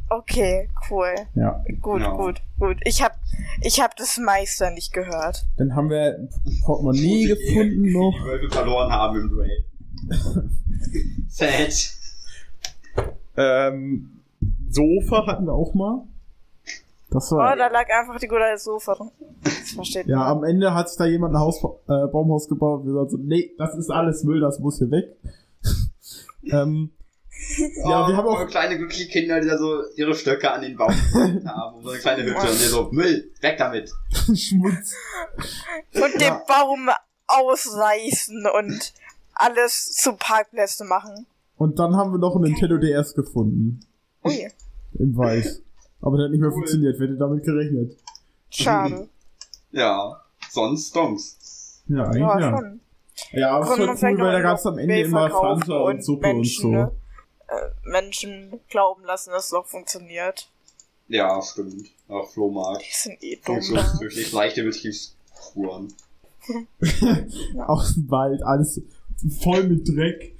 [0.09, 1.13] Okay, cool.
[1.35, 1.63] Ja.
[1.81, 2.11] Gut, Ja.
[2.11, 2.77] gut, gut.
[2.85, 3.17] Ich hab,
[3.61, 5.45] ich hab das Meister nicht gehört.
[5.57, 6.29] Dann haben wir ein
[6.65, 8.13] Portemonnaie Die- gefunden noch.
[8.17, 9.65] Die Wölfe verloren haben im Duell.
[11.29, 11.93] Sad.
[13.35, 14.21] Ähm,
[14.69, 16.03] Sofa hatten wir auch mal.
[17.09, 17.55] Das Oh, war.
[17.55, 19.11] da lag einfach die gute alte Sofa drin.
[19.43, 22.87] Das versteht Ja, am Ende hat sich da jemand ein Haus, äh, Baumhaus gebaut und
[22.87, 25.15] gesagt so, nee, das ist alles Müll, das muss hier weg.
[26.51, 26.91] ähm,
[27.83, 30.75] ja, wir haben auch, so kleine glückliche Kinder, die da so ihre Stöcke an den
[30.75, 30.89] Baum
[31.45, 31.75] haben.
[31.77, 32.39] Und so eine kleine Hütte.
[32.39, 33.91] Und die so, Müll, weg damit.
[34.35, 34.95] Schmutz.
[35.93, 36.43] Und den Ja.
[36.47, 36.89] Baum
[37.27, 38.93] ausreißen und
[39.35, 41.25] alles zu Parkplätze machen.
[41.57, 43.79] Und dann haben wir noch einen Nintendo DS gefunden.
[44.23, 44.47] Ui,
[44.99, 45.61] Im Wald.
[46.01, 46.55] Aber der hat nicht mehr Cool.
[46.55, 46.99] funktioniert.
[46.99, 47.97] Wer hätte damit gerechnet?
[48.49, 49.09] schade.
[49.71, 51.83] Ja, sonst Stonks.
[51.87, 52.61] Ja, eigentlich Ja,
[53.33, 53.49] ja.
[53.51, 56.27] aber es Konnte war cool, weil da noch gab's am Ende immer Fanta und Suppe
[56.27, 56.77] Menschen, und so.
[56.77, 56.91] ne,
[57.83, 60.49] Menschen glauben lassen, dass es auch funktioniert.
[61.07, 61.89] Ja, stimmt.
[62.09, 62.81] Auch Flohmarkt.
[62.83, 63.43] Die sind eh dumm.
[63.45, 63.61] da.
[63.61, 65.93] Funktionstüchtig, leichte Betriebsspuren.
[67.65, 68.81] Aus dem Wald, alles
[69.41, 70.33] voll mit Dreck.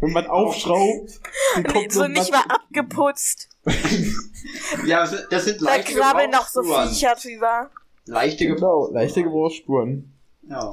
[0.00, 1.20] Wenn man aufschraubt,
[1.54, 3.48] dann kommt so nicht mal abgeputzt.
[4.86, 6.62] Ja, das sind, das sind Da leichte krabbeln noch so.
[6.62, 7.70] Viecher drüber.
[8.04, 8.54] Leichte Genau,
[8.86, 8.94] Gebrauchsspuren.
[8.94, 10.12] leichte Gebrauchsspuren.
[10.48, 10.72] Ja.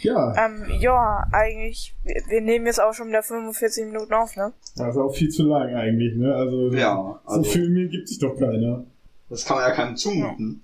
[0.00, 4.52] Ja, Ähm, ja, eigentlich, wir, nehmen jetzt auch schon wieder 45 Minuten auf, ne?
[4.76, 6.34] das ist auch viel zu lang eigentlich, ne?
[6.34, 8.84] Also, Ja, so also, viel mir gibt sich doch keiner.
[9.28, 10.62] das kann man ja keinem zumuten.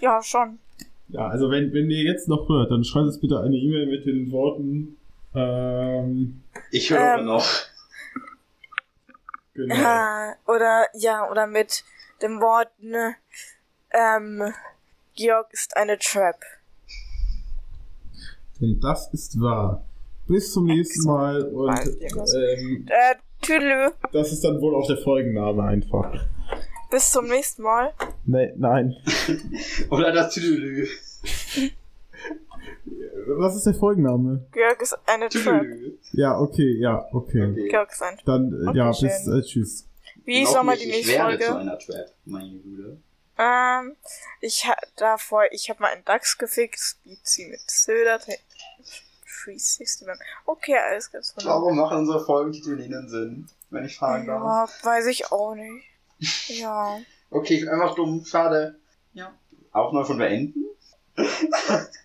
[0.00, 0.58] Ja, schon.
[1.08, 4.06] Ja, also wenn, wenn ihr jetzt noch hört, dann schreibt uns bitte eine E-Mail mit
[4.06, 4.96] den Worten,
[5.34, 7.24] ähm, Ich höre Ähm.
[7.26, 7.46] noch.
[9.54, 9.74] genau.
[9.74, 11.84] Äh, oder, ja, oder mit
[12.22, 13.14] dem Wort, ne,
[13.90, 14.52] ähm,
[15.16, 16.36] Georg ist eine Trap.
[18.60, 19.84] Denn das ist wahr.
[20.26, 25.62] Bis zum nächsten Mal und ähm, Äh, Tüdelü, das ist dann wohl auch der Folgenname
[25.64, 26.12] einfach.
[26.90, 27.92] bis zum nächsten Mal.
[28.24, 28.94] Nee, nein.
[29.90, 30.86] Oder das Tüdelü.
[33.36, 34.46] Was ist der Folgenname?
[34.52, 35.64] Georg ist eine Trap.
[36.12, 37.50] Ja, okay, ja, okay.
[37.50, 37.68] Okay.
[37.68, 39.08] Georg ist ein Dann, äh, Okay, ja, schön.
[39.08, 39.88] bis, äh, tschüss.
[40.24, 41.60] Wie ist nochmal die Ich nächste werde zu Folge?
[41.60, 42.96] einer Trap, meine Güte.
[43.38, 43.96] Ähm,
[44.40, 48.18] ich ha davor, ich habe mal einen DAX gefixt, Beatsy mit Söder,
[49.44, 50.18] 360 Mann.
[50.46, 51.60] Okay, alles ganz wunderbar.
[51.60, 54.70] Warum machen unsere Folgentitel ihnen Sinn, wenn ich fragen darf?
[54.82, 55.84] Ja, weiß ich auch nicht.
[56.48, 57.00] Ja.
[57.30, 58.78] Okay, einfach dumm, schade.
[59.12, 59.34] Ja.
[59.72, 60.64] Auch neu von beenden?